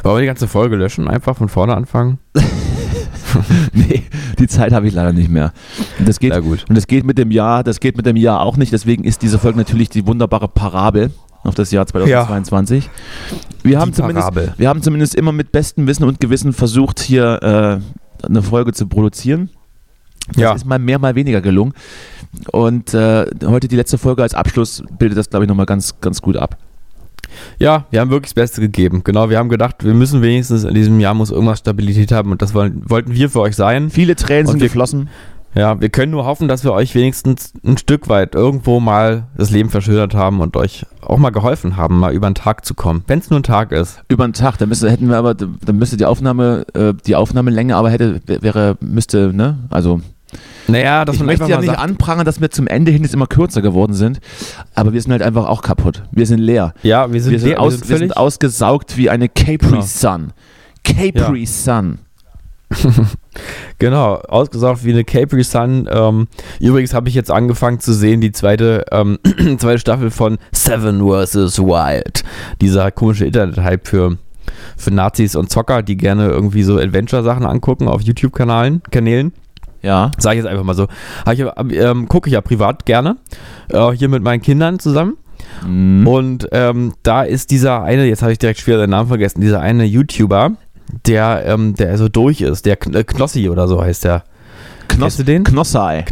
[0.02, 1.08] Wollen wir die ganze Folge löschen?
[1.08, 2.18] Einfach von vorne anfangen?
[3.74, 4.02] nee,
[4.38, 5.52] die Zeit habe ich leider nicht mehr.
[5.98, 6.64] Und das geht, gut.
[6.70, 9.20] und das geht mit dem Jahr, das geht mit dem Jahr auch nicht, deswegen ist
[9.20, 11.10] diese Folge natürlich die wunderbare Parabel
[11.42, 12.88] auf das Jahr 2022.
[13.62, 14.54] Wir, haben Die zumindest, Parabel.
[14.56, 17.80] wir haben zumindest immer mit bestem Wissen und Gewissen versucht, hier
[18.22, 19.50] äh, eine Folge zu produzieren.
[20.28, 20.52] Das Ja.
[20.52, 21.72] ist mal mehr, mal weniger gelungen.
[22.52, 26.20] Und äh, heute die letzte Folge als Abschluss bildet das, glaube ich, nochmal ganz, ganz
[26.22, 26.56] gut ab.
[27.58, 29.02] Ja, wir haben wirklich das Beste gegeben.
[29.04, 32.42] Genau, wir haben gedacht, wir müssen wenigstens in diesem Jahr muss irgendwas Stabilität haben und
[32.42, 33.88] das wollten wir für euch sein.
[33.90, 35.08] Viele Tränen Und sind geflossen.
[35.54, 39.50] Ja, wir können nur hoffen, dass wir euch wenigstens ein Stück weit irgendwo mal das
[39.50, 43.02] Leben verschönert haben und euch auch mal geholfen haben, mal über den Tag zu kommen.
[43.08, 44.00] Wenn es nur ein Tag ist.
[44.08, 47.74] Über den Tag, dann müsste, hätten wir aber, dann müsste die Aufnahme, äh, die Aufnahmelänge
[47.74, 50.00] aber hätte, wäre, müsste, ne, also
[50.68, 53.14] Naja, dass ich man möchte ja nicht sagt, anprangern, dass wir zum Ende hin jetzt
[53.14, 54.20] immer kürzer geworden sind,
[54.76, 56.04] aber wir sind halt einfach auch kaputt.
[56.12, 56.74] Wir sind leer.
[56.84, 59.80] ja, wir sind, Wir sind, leer, aus, wir sind ausgesaugt wie eine Capri Genau.
[59.80, 60.32] Sun.
[60.84, 61.98] Capri Sun.
[63.78, 65.88] genau, ausgesaugt wie eine Capri Sun.
[65.90, 66.28] Ähm,
[66.60, 69.18] übrigens habe ich jetzt angefangen zu sehen, die zweite, ähm,
[69.58, 71.58] zweite Staffel von Seven vs.
[71.58, 72.24] Wild.
[72.60, 74.18] Dieser komische Internet-Hype für,
[74.76, 79.32] für Nazis und Zocker, die gerne irgendwie so Adventure-Sachen angucken auf YouTube-Kanälen, Kanälen.
[79.82, 80.10] Ja.
[80.18, 80.88] Sag ich jetzt einfach mal so.
[81.26, 83.16] Ähm, Gucke ich ja privat gerne.
[83.68, 85.16] Äh, hier mit meinen Kindern zusammen.
[85.66, 86.06] Mhm.
[86.06, 89.60] Und ähm, da ist dieser eine, jetzt habe ich direkt schwer den Namen vergessen, dieser
[89.60, 90.52] eine YouTuber,
[91.06, 94.24] der, ähm, der so durch ist, der Kn äh, Knossi oder so heißt der.
[94.88, 95.44] Kennst du den?
[95.44, 96.04] Knossai.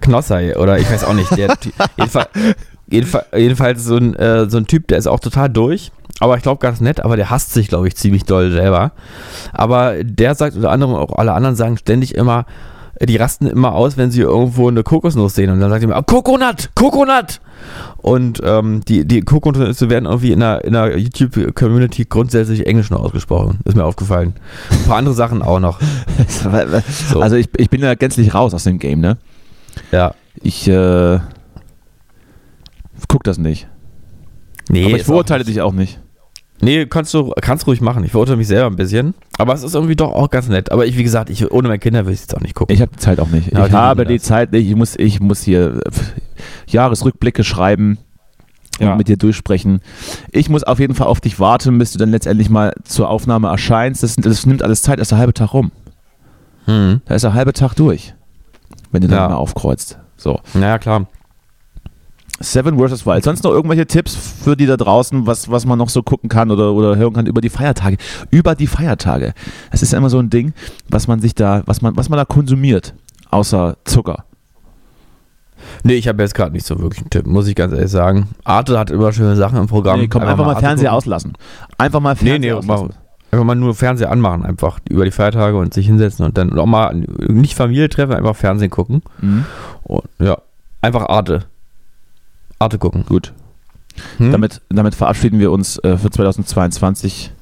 [0.00, 1.30] Knossai oder ich weiß auch nicht.
[1.36, 1.56] Der,
[1.96, 2.28] jedenfalls,
[2.88, 5.92] jedenfalls, jedenfalls so ein, äh, so ein Typ, der ist auch total durch.
[6.20, 8.92] Aber ich glaube ganz nett, aber der hasst sich, glaube ich, ziemlich doll selber.
[9.52, 12.46] Aber der sagt unter anderem auch alle anderen sagen ständig immer,
[13.06, 15.50] die rasten immer aus, wenn sie irgendwo eine Kokosnuss sehen.
[15.50, 17.40] Und dann sagt er immer, oh, Kokonat, Kokonat!
[17.98, 23.00] Und ähm, die, die Kokonüsse werden irgendwie in der, in der YouTube-Community grundsätzlich Englisch nur
[23.00, 23.58] ausgesprochen.
[23.64, 24.34] Ist mir aufgefallen.
[24.70, 25.80] Ein paar andere Sachen auch noch.
[27.10, 27.20] So.
[27.20, 29.16] Also ich, ich bin ja gänzlich raus aus dem Game, ne?
[29.90, 30.14] Ja.
[30.42, 31.18] Ich äh,
[33.08, 33.68] guck das nicht.
[34.68, 35.98] Nee, aber ich auch verurteile nicht- dich auch nicht.
[36.64, 38.04] Nee, kannst du kannst ruhig machen.
[38.04, 39.14] Ich verurteile mich selber ein bisschen.
[39.36, 40.70] Aber es ist irgendwie doch auch ganz nett.
[40.70, 42.72] Aber ich, wie gesagt, ich, ohne meine Kinder will ich es jetzt auch nicht gucken.
[42.74, 43.52] Ich habe die Zeit auch nicht.
[43.52, 44.24] Ja, ich die habe die das.
[44.26, 44.68] Zeit nicht.
[44.68, 45.90] Ich muss, ich muss hier äh,
[46.68, 47.98] Jahresrückblicke schreiben
[48.78, 48.92] Ja.
[48.92, 49.80] und mit dir durchsprechen.
[50.30, 53.48] Ich muss auf jeden Fall auf dich warten, bis du dann letztendlich mal zur Aufnahme
[53.48, 54.02] erscheinst.
[54.04, 55.72] Das, das nimmt alles Zeit, da ist der halbe Tag rum.
[56.66, 57.00] hm.
[57.06, 58.14] Da ist der halbe Tag durch,
[58.92, 59.28] wenn du dann Ja.
[59.30, 59.98] mal aufkreuzt.
[60.16, 60.38] So.
[60.54, 61.06] Naja, klar.
[62.42, 63.06] Seven vs.
[63.06, 63.24] Wild.
[63.24, 66.50] Sonst noch irgendwelche Tipps für die da draußen, was, was man noch so gucken kann
[66.50, 67.96] oder, oder hören kann über die Feiertage?
[68.30, 69.32] Über die Feiertage.
[69.70, 70.52] Das ist ja immer so ein Ding,
[70.88, 72.94] was man sich da, was man, was man da konsumiert,
[73.30, 74.24] außer Zucker.
[75.84, 78.28] Nee, ich habe jetzt gerade nicht so wirklich einen Tipp, muss ich ganz ehrlich sagen.
[78.44, 80.00] Arte hat immer schöne Sachen im Programm.
[80.00, 80.96] Nee, komm, einfach, mal Arte Fernseher gucken.
[80.98, 81.32] auslassen.
[81.78, 82.86] Einfach mal Nee, Fernseher nee, auslassen.
[82.88, 82.94] mal,
[83.30, 86.58] einfach mal nur Fernseher anmachen, einfach über die Feiertage und sich hinsetzen und dann und
[86.58, 89.02] auch mal nicht Familie treffen, einfach Fernsehen gucken.
[89.20, 89.44] Mhm.
[89.84, 90.38] Und, ja,
[90.80, 91.44] einfach Arte.
[92.62, 93.04] Arte gucken.
[93.06, 93.32] Gut.
[94.18, 94.32] Hm?
[94.32, 97.32] Damit, damit verabschieden wir uns äh, für 2022.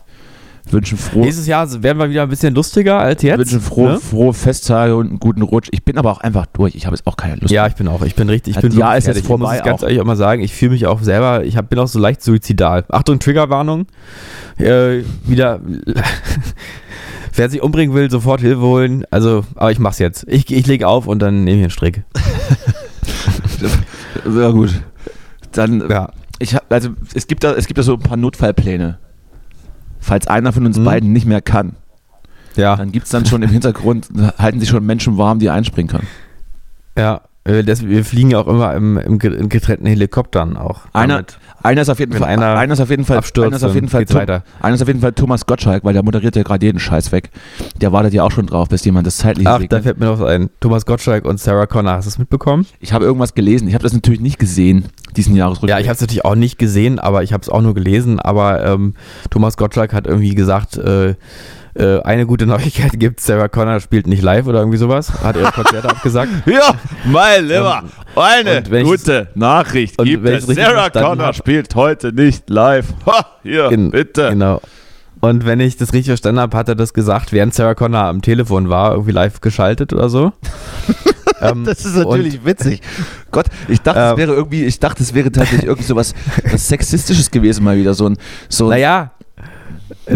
[0.73, 3.39] Wünschen frohe, Nächstes Jahr werden wir wieder ein bisschen lustiger als jetzt.
[3.39, 3.99] wünschen frohe, ne?
[4.01, 5.69] frohe Festtage und einen guten Rutsch.
[5.73, 6.75] Ich bin aber auch einfach durch.
[6.75, 7.51] Ich habe jetzt auch keine Lust.
[7.53, 8.03] Ja, ich bin auch.
[8.03, 8.57] Ich bin richtig.
[8.57, 9.87] Ich bin wirklich ist jetzt vorbei Ich muss ganz auch.
[9.87, 12.23] ehrlich auch mal sagen, ich fühle mich auch selber, ich hab, bin auch so leicht
[12.23, 12.85] suizidal.
[12.89, 13.87] Achtung, Triggerwarnung.
[14.59, 15.61] Äh, wieder.
[17.35, 19.05] Wer sich umbringen will, sofort Hilfe holen.
[19.11, 20.27] Also, aber ich mach's jetzt.
[20.29, 22.03] Ich, ich lege auf und dann nehme ich einen Strick.
[24.25, 24.71] Sehr gut.
[25.53, 26.11] Dann, Ja.
[26.39, 28.99] ich hab, also es gibt da, es gibt da so ein paar Notfallpläne.
[29.99, 30.85] Falls einer von uns Mhm.
[30.85, 31.77] beiden nicht mehr kann.
[32.57, 35.89] Ja, Dann gibt es dann schon im Hintergrund, halten sich schon Menschen warm, die einspringen
[35.91, 36.09] können.
[36.97, 37.21] ja.
[37.59, 40.81] Äh, Das, wir fliegen ja auch immer im, im getrennten Helikoptern auch.
[40.93, 41.25] Einer,
[41.63, 43.75] einer ist auf jeden Fall, einer einer ist auf jeden Fall, abstürzt, einer ist auf
[43.75, 44.45] jeden Fall, Tom- weiter.
[44.61, 47.31] einer ist auf jeden Fall Thomas Gottschalk, weil der moderiert ja gerade jeden Scheiß weg.
[47.81, 49.73] Der wartet ja auch schon drauf, bis jemand das zeitlich Ach, segnet.
[49.73, 50.51] da fällt mir noch was ein.
[50.61, 51.93] Thomas Gottschalk und Sarah Connor.
[51.95, 52.67] Hast du es mitbekommen?
[52.81, 53.69] Ich habe irgendwas gelesen.
[53.69, 54.87] Ich habe das natürlich nicht gesehen,
[55.17, 55.71] diesen Jahresrückblick.
[55.71, 58.21] Ja, ich habe es natürlich auch nicht gesehen, aber ich habe es auch nur gelesen.
[58.21, 58.95] Aber ähm,
[59.31, 61.15] Thomas Gottschalk hat irgendwie gesagt, äh,
[61.75, 65.13] äh, eine gute Neuigkeit gibt Sarah Connor spielt nicht live oder irgendwie sowas.
[65.23, 66.31] Hat ihre Konzerte abgesagt.
[66.47, 67.85] Ja, mein Lieber,
[68.17, 70.47] eine wenn ich- gute Nachricht und gibt es.
[70.47, 72.87] Sarah Connor hab- spielt heute nicht live.
[73.07, 74.31] Ha, hier, Gen- bitte.
[74.31, 74.61] Genau.
[75.21, 78.23] Und wenn ich das richtig verstanden habe, hat er das gesagt, während Sarah Connor am
[78.23, 80.33] Telefon war, irgendwie live geschaltet oder so.
[81.43, 82.83] Ähm, Das ist natürlich witzig.
[83.31, 86.15] Gott, ich dachte, es Ähm, wäre irgendwie, ich dachte, es wäre tatsächlich irgendwie so was,
[86.55, 87.95] Sexistisches gewesen mal wieder.
[87.95, 88.19] So ein,
[88.51, 89.13] so ein Naja,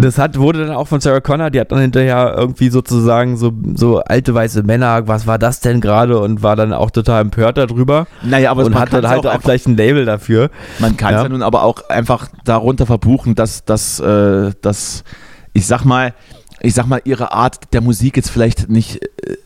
[0.01, 3.53] das hat, wurde dann auch von Sarah Connor, die hat dann hinterher irgendwie sozusagen so,
[3.75, 6.19] so alte weiße Männer, was war das denn gerade?
[6.19, 8.07] Und war dann auch total empört darüber.
[8.23, 10.51] naja, aber und man hat dann halt auch, auch gleich ein Label dafür.
[10.79, 11.23] man kann es Ja.
[11.25, 15.05] ja nun aber auch einfach darunter verbuchen, dass, dass, äh, dass,
[15.53, 16.15] ich sag mal,
[16.61, 19.37] ich sag mal, ihre Art der Musik jetzt vielleicht nicht, äh,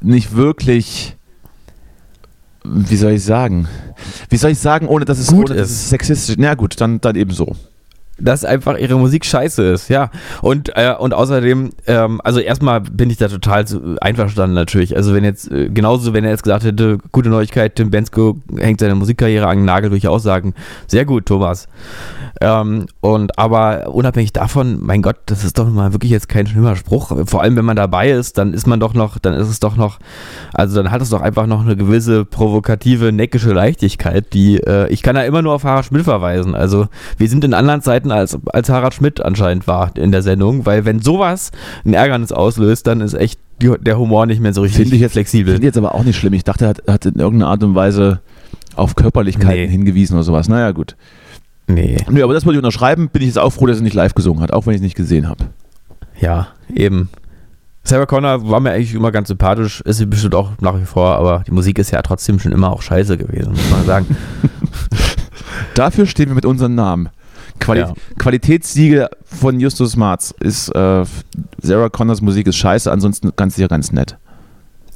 [0.00, 1.16] nicht wirklich,
[2.64, 3.66] wie soll ich sagen?
[4.28, 5.76] Wie soll ich sagen, ohne dass es, Gut ohne, dass ist.
[5.76, 7.56] es sexistisch Na gut, dann, dann eben so.
[8.18, 10.10] Dass einfach ihre Musik scheiße ist, ja.
[10.42, 13.64] Und, äh, und außerdem, ähm, also erstmal bin ich da total
[14.00, 14.96] einverstanden natürlich.
[14.96, 18.80] Also wenn jetzt, äh, genauso wenn er jetzt gesagt hätte, gute Neuigkeit, Tim Bensko hängt
[18.80, 20.54] seine Musikkarriere an den Nagel, würde ich sagen,
[20.86, 21.68] sehr gut, Thomas.
[22.40, 26.76] Ähm, und aber unabhängig davon, mein Gott, das ist doch mal wirklich jetzt kein schlimmer
[26.76, 27.12] Spruch.
[27.26, 29.76] Vor allem, wenn man dabei ist, dann ist man doch noch, dann ist es doch
[29.76, 29.98] noch,
[30.52, 35.02] also dann hat es doch einfach noch eine gewisse provokative, neckische Leichtigkeit, die, äh, ich
[35.02, 36.54] kann da immer nur auf Harald Schmidt verweisen.
[36.54, 40.66] Also wir sind in anderen Zeiten als, als Harald Schmidt anscheinend war in der Sendung,
[40.66, 41.50] weil wenn sowas
[41.84, 45.02] ein Ärgernis auslöst, dann ist echt die, der Humor nicht mehr so richtig Finde ich
[45.02, 45.54] jetzt flexibel.
[45.54, 46.32] Finde ich jetzt aber auch nicht schlimm.
[46.34, 48.20] Ich dachte, er hat, hat in irgendeiner Art und Weise
[48.74, 49.68] auf Körperlichkeiten Nee.
[49.68, 50.48] hingewiesen oder sowas.
[50.48, 50.96] Naja, gut.
[51.66, 53.08] nee, Nö, aber das wollte ich unterschreiben.
[53.08, 54.82] Bin ich jetzt auch froh, dass er nicht live gesungen hat, auch wenn ich es
[54.82, 55.44] nicht gesehen habe.
[56.20, 57.08] ja, eben.
[57.82, 61.14] Sarah Connor war mir eigentlich immer ganz sympathisch, ist sie bestimmt auch nach wie vor,
[61.14, 64.16] aber die Musik ist ja trotzdem schon immer auch scheiße gewesen, muss man sagen.
[65.74, 67.10] Dafür stehen wir mit unserem Namen.
[67.58, 67.94] Quali Ja.
[68.18, 71.04] Qualitätssiege von Justus Marz ist äh,
[71.62, 74.16] Sarah Connors Musik ist scheiße, ansonsten ganz sicher ganz nett.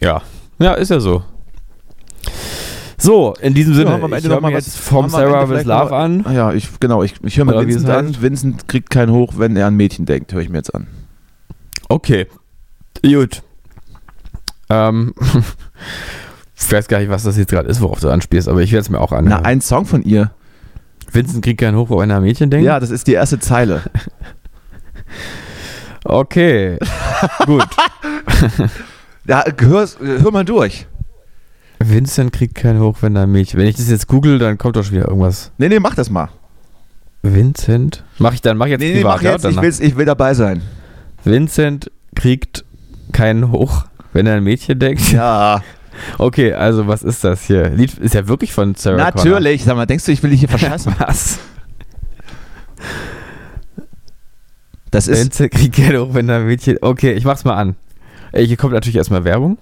[0.00, 0.22] Ja.
[0.58, 1.22] Ja, ist ja so.
[2.98, 4.92] So, in diesem Sinne, haben wir am Ende ich höre noch mal mir was- jetzt
[4.92, 6.24] am Sarah with Love an.
[6.34, 8.14] Ja, ich, genau, ich, ich höre mir Vincent an.
[8.20, 10.86] Vincent kriegt keinen hoch, wenn er an Mädchen denkt, höre ich mir jetzt an.
[11.88, 12.26] Okay.
[13.02, 13.42] Gut.
[14.68, 15.14] Ähm,
[16.56, 18.82] ich weiß gar nicht, was das jetzt gerade ist, worauf du anspielst, aber ich werde
[18.82, 19.44] es mir auch Na, anhören.
[19.46, 20.30] ein Song von ihr.
[21.12, 22.66] Vincent kriegt keinen Hoch, wo einer Mädchen denkt?
[22.66, 23.82] Ja, das ist die erste Zeile.
[26.04, 26.78] Okay.
[27.46, 27.66] Gut.
[29.26, 30.86] Ja, hör, hör mal durch.
[31.78, 33.60] Vincent kriegt keinen Hoch, wenn er ein Mädchen.
[33.60, 35.52] Wenn ich das jetzt google, dann kommt doch schon wieder irgendwas.
[35.58, 36.30] Nee, nee, mach das mal.
[37.22, 38.02] Vincent?
[38.18, 39.44] Mach ich dann, mach ich jetzt Nee, nee, privat, mach jetzt.
[39.44, 39.50] ja?
[39.50, 39.62] Ich, Danach.
[39.62, 40.62] will's, ich will dabei sein.
[41.22, 42.64] Vincent kriegt
[43.12, 43.84] keinen Hoch,
[44.14, 45.12] wenn er ein Mädchen denkt.
[45.12, 45.62] Ja,
[46.18, 47.68] Okay, also was ist das hier?
[47.70, 49.24] Lied ist ja wirklich von Sarah Connor.
[49.24, 49.64] natürlich.
[49.64, 50.94] Sag mal, denkst du, ich will dich hier verscheißen?
[50.98, 51.38] Was?
[54.90, 55.38] Das ist.
[55.38, 56.78] Kriegt keinen Hoch, wenn ein Mädchen...
[56.80, 57.76] Okay, ich mach's mal an.
[58.32, 59.58] Ey, Hier kommt natürlich erstmal Werbung.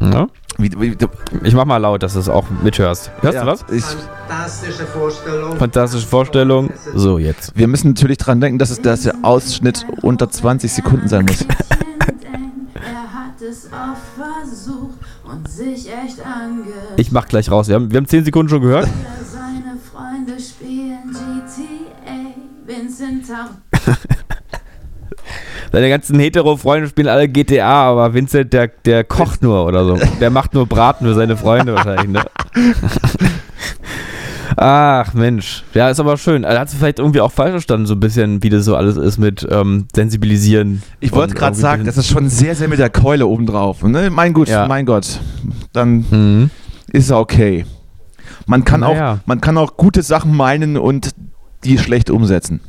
[0.00, 0.28] Ja?
[0.58, 0.96] Wie, wie,
[1.44, 3.10] Ich mach mal laut, dass du es auch mithörst.
[3.20, 3.64] Hörst ja, du was?
[3.70, 3.84] Ich,
[4.28, 5.56] Fantastische Vorstellung.
[5.56, 6.70] Fantastische Vorstellung.
[6.94, 7.56] So, jetzt.
[7.56, 11.46] wir müssen natürlich dran denken, dass, es, dass der Ausschnitt unter 20 Sekunden sein muss.
[12.74, 16.94] Er hat es oft versucht und sich echt angestellt.
[16.96, 17.68] Ich mach gleich raus.
[17.68, 18.88] Wir haben, wir haben 10 Sekunden schon gehört.
[19.30, 21.82] Seine Freunde spielen GTA.
[22.64, 23.26] Vincent
[25.72, 29.98] Seine ganzen Hetero-Freunde spielen alle GTA, aber Vincent, der, der kocht nur oder so.
[30.20, 32.24] Der macht nur Braten für seine Freunde wahrscheinlich, ne?
[34.56, 35.64] Ach, Mensch.
[35.74, 36.44] Ja, ist aber schön.
[36.44, 38.96] Er hat es vielleicht irgendwie auch falsch verstanden, so ein bisschen, wie das so alles
[38.96, 40.82] ist mit ähm, Sensibilisieren.
[41.00, 43.82] Ich wollte gerade sagen, das ist schon sehr, sehr mit der Keule obendrauf.
[43.82, 44.10] Ne?
[44.10, 44.66] Mein Gott, Ja.
[44.66, 45.20] mein Gott.
[45.72, 46.50] Dann Mhm.
[46.88, 47.64] ist er okay.
[48.46, 49.14] Man kann, Naja.
[49.14, 51.10] auch, man kann auch gute Sachen meinen und
[51.64, 52.60] die schlecht umsetzen.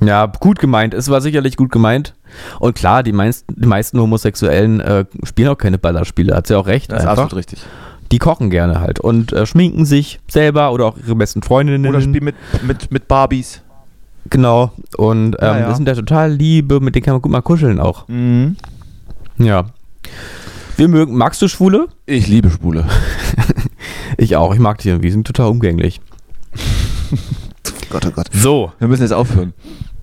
[0.00, 0.94] Ja, gut gemeint.
[0.94, 2.14] Es war sicherlich gut gemeint.
[2.60, 6.36] Und klar, die, meisten, die meisten Homosexuellen äh, spielen auch keine Ballerspiele.
[6.36, 6.92] Hat sie auch recht.
[6.92, 7.24] Das ist einfach.
[7.24, 7.60] absolut richtig.
[8.12, 11.86] Die kochen gerne halt und äh, schminken sich selber oder auch ihre besten Freundinnen.
[11.86, 12.34] Oder spielen mit,
[12.66, 13.62] mit, mit Barbies.
[14.30, 14.72] Genau.
[14.96, 15.66] Und ähm, Ja, ja.
[15.68, 18.08] das sind ja total Liebe, mit denen kann man gut mal kuscheln auch.
[18.08, 18.56] Mhm.
[19.38, 19.66] Ja.
[20.76, 21.88] Wir mögen, magst du Schwule?
[22.06, 22.84] Ich liebe Spule.
[24.20, 26.00] Ich auch, ich mag die irgendwie, sind total umgänglich.
[27.90, 28.26] Gott, oh Gott.
[28.32, 29.52] So, Wir müssen jetzt aufhören.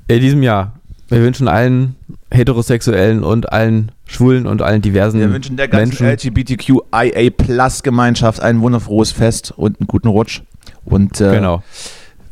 [0.08, 0.74] in diesem Jahr,
[1.10, 1.95] wir wünschen allen
[2.32, 6.05] Heterosexuellen und allen Schwulen und allen diversen Wir wünschen der ganzen.
[6.07, 10.41] LGBTQIA-Plus-Gemeinschaft ein wunderfrohes Fest und einen guten Rutsch.
[10.84, 11.63] Und äh, Genau.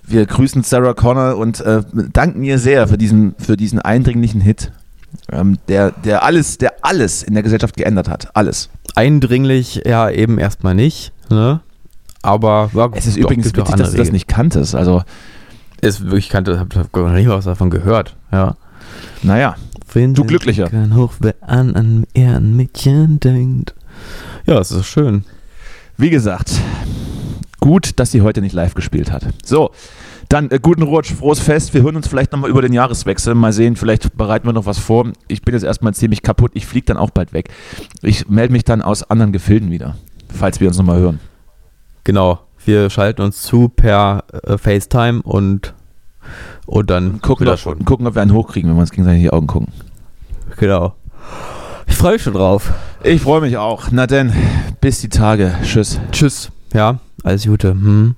[0.03, 1.81] wir grüßen Sarah Connor und äh,
[2.11, 4.71] danken ihr sehr für diesen, für diesen eindringlichen Hit,
[5.31, 8.35] ähm, der, der, alles, der alles in der Gesellschaft geändert hat.
[8.35, 8.69] Alles.
[8.95, 11.61] Eindringlich ja eben erstmal nicht, ne?
[12.21, 14.75] Aber ja, Es ist doch, übrigens witzig, dass du das nicht kanntest.
[14.75, 15.03] Also,
[15.81, 18.15] Ist wirklich, ich kannte, hab, hab gar nicht was davon gehört.
[18.31, 18.55] Ja.
[19.23, 19.55] naja.
[19.93, 20.69] Du Glücklicher.
[20.95, 23.75] Hoch, wer an, an eher ein Mädchen denkt.
[24.45, 25.23] Ja, es ist schön.
[25.97, 26.59] Wie gesagt,
[27.59, 29.27] gut, dass sie heute nicht live gespielt hat.
[29.45, 29.71] So,
[30.29, 31.73] dann äh, guten Rutsch, frohes Fest.
[31.73, 33.35] Wir hören uns vielleicht nochmal über den Jahreswechsel.
[33.35, 35.11] Mal sehen, vielleicht bereiten wir noch was vor.
[35.27, 36.51] Ich bin jetzt erstmal ziemlich kaputt.
[36.55, 37.49] Ich fliege dann auch bald weg.
[38.01, 39.95] Ich melde mich dann aus anderen Gefilden wieder,
[40.33, 41.19] falls wir uns nochmal hören.
[42.03, 42.39] Genau.
[42.65, 45.73] Wir schalten uns zu per äh, FaceTime und,
[46.66, 47.84] und dann Gucken, ob, schon.
[47.86, 49.72] gucken, ob wir einen hochkriegen, wenn wir uns gegenseitig in die Augen gucken.
[50.57, 50.95] Genau.
[51.88, 52.72] Ich freue mich schon drauf.
[53.03, 53.89] Ich freue mich auch.
[53.91, 54.34] Na denn,
[54.82, 55.55] bis die Tage.
[55.64, 55.99] Tschüss.
[56.11, 56.49] Tschüss.
[56.74, 57.72] Ja, alles Gute.
[57.72, 58.16] Hm.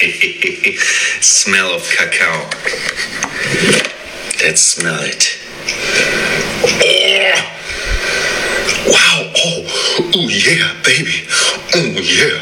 [1.20, 2.48] smell of cacao.
[4.42, 5.36] Let's smell it.
[6.62, 7.34] Oh.
[8.86, 9.32] Wow.
[9.36, 10.10] Oh.
[10.14, 11.26] Oh yeah, baby.
[11.74, 12.40] Oh yeah.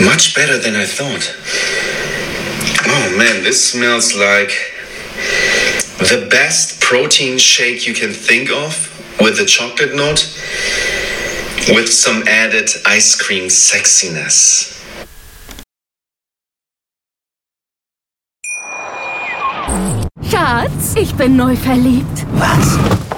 [0.00, 1.34] Much better than I thought.
[2.86, 4.52] Oh man, this smells like
[5.98, 10.24] the best protein shake you can think of with a chocolate note
[11.74, 14.74] with some added ice cream sexiness.
[20.30, 22.24] Schatz, ich bin neu verliebt.
[22.38, 23.17] Was?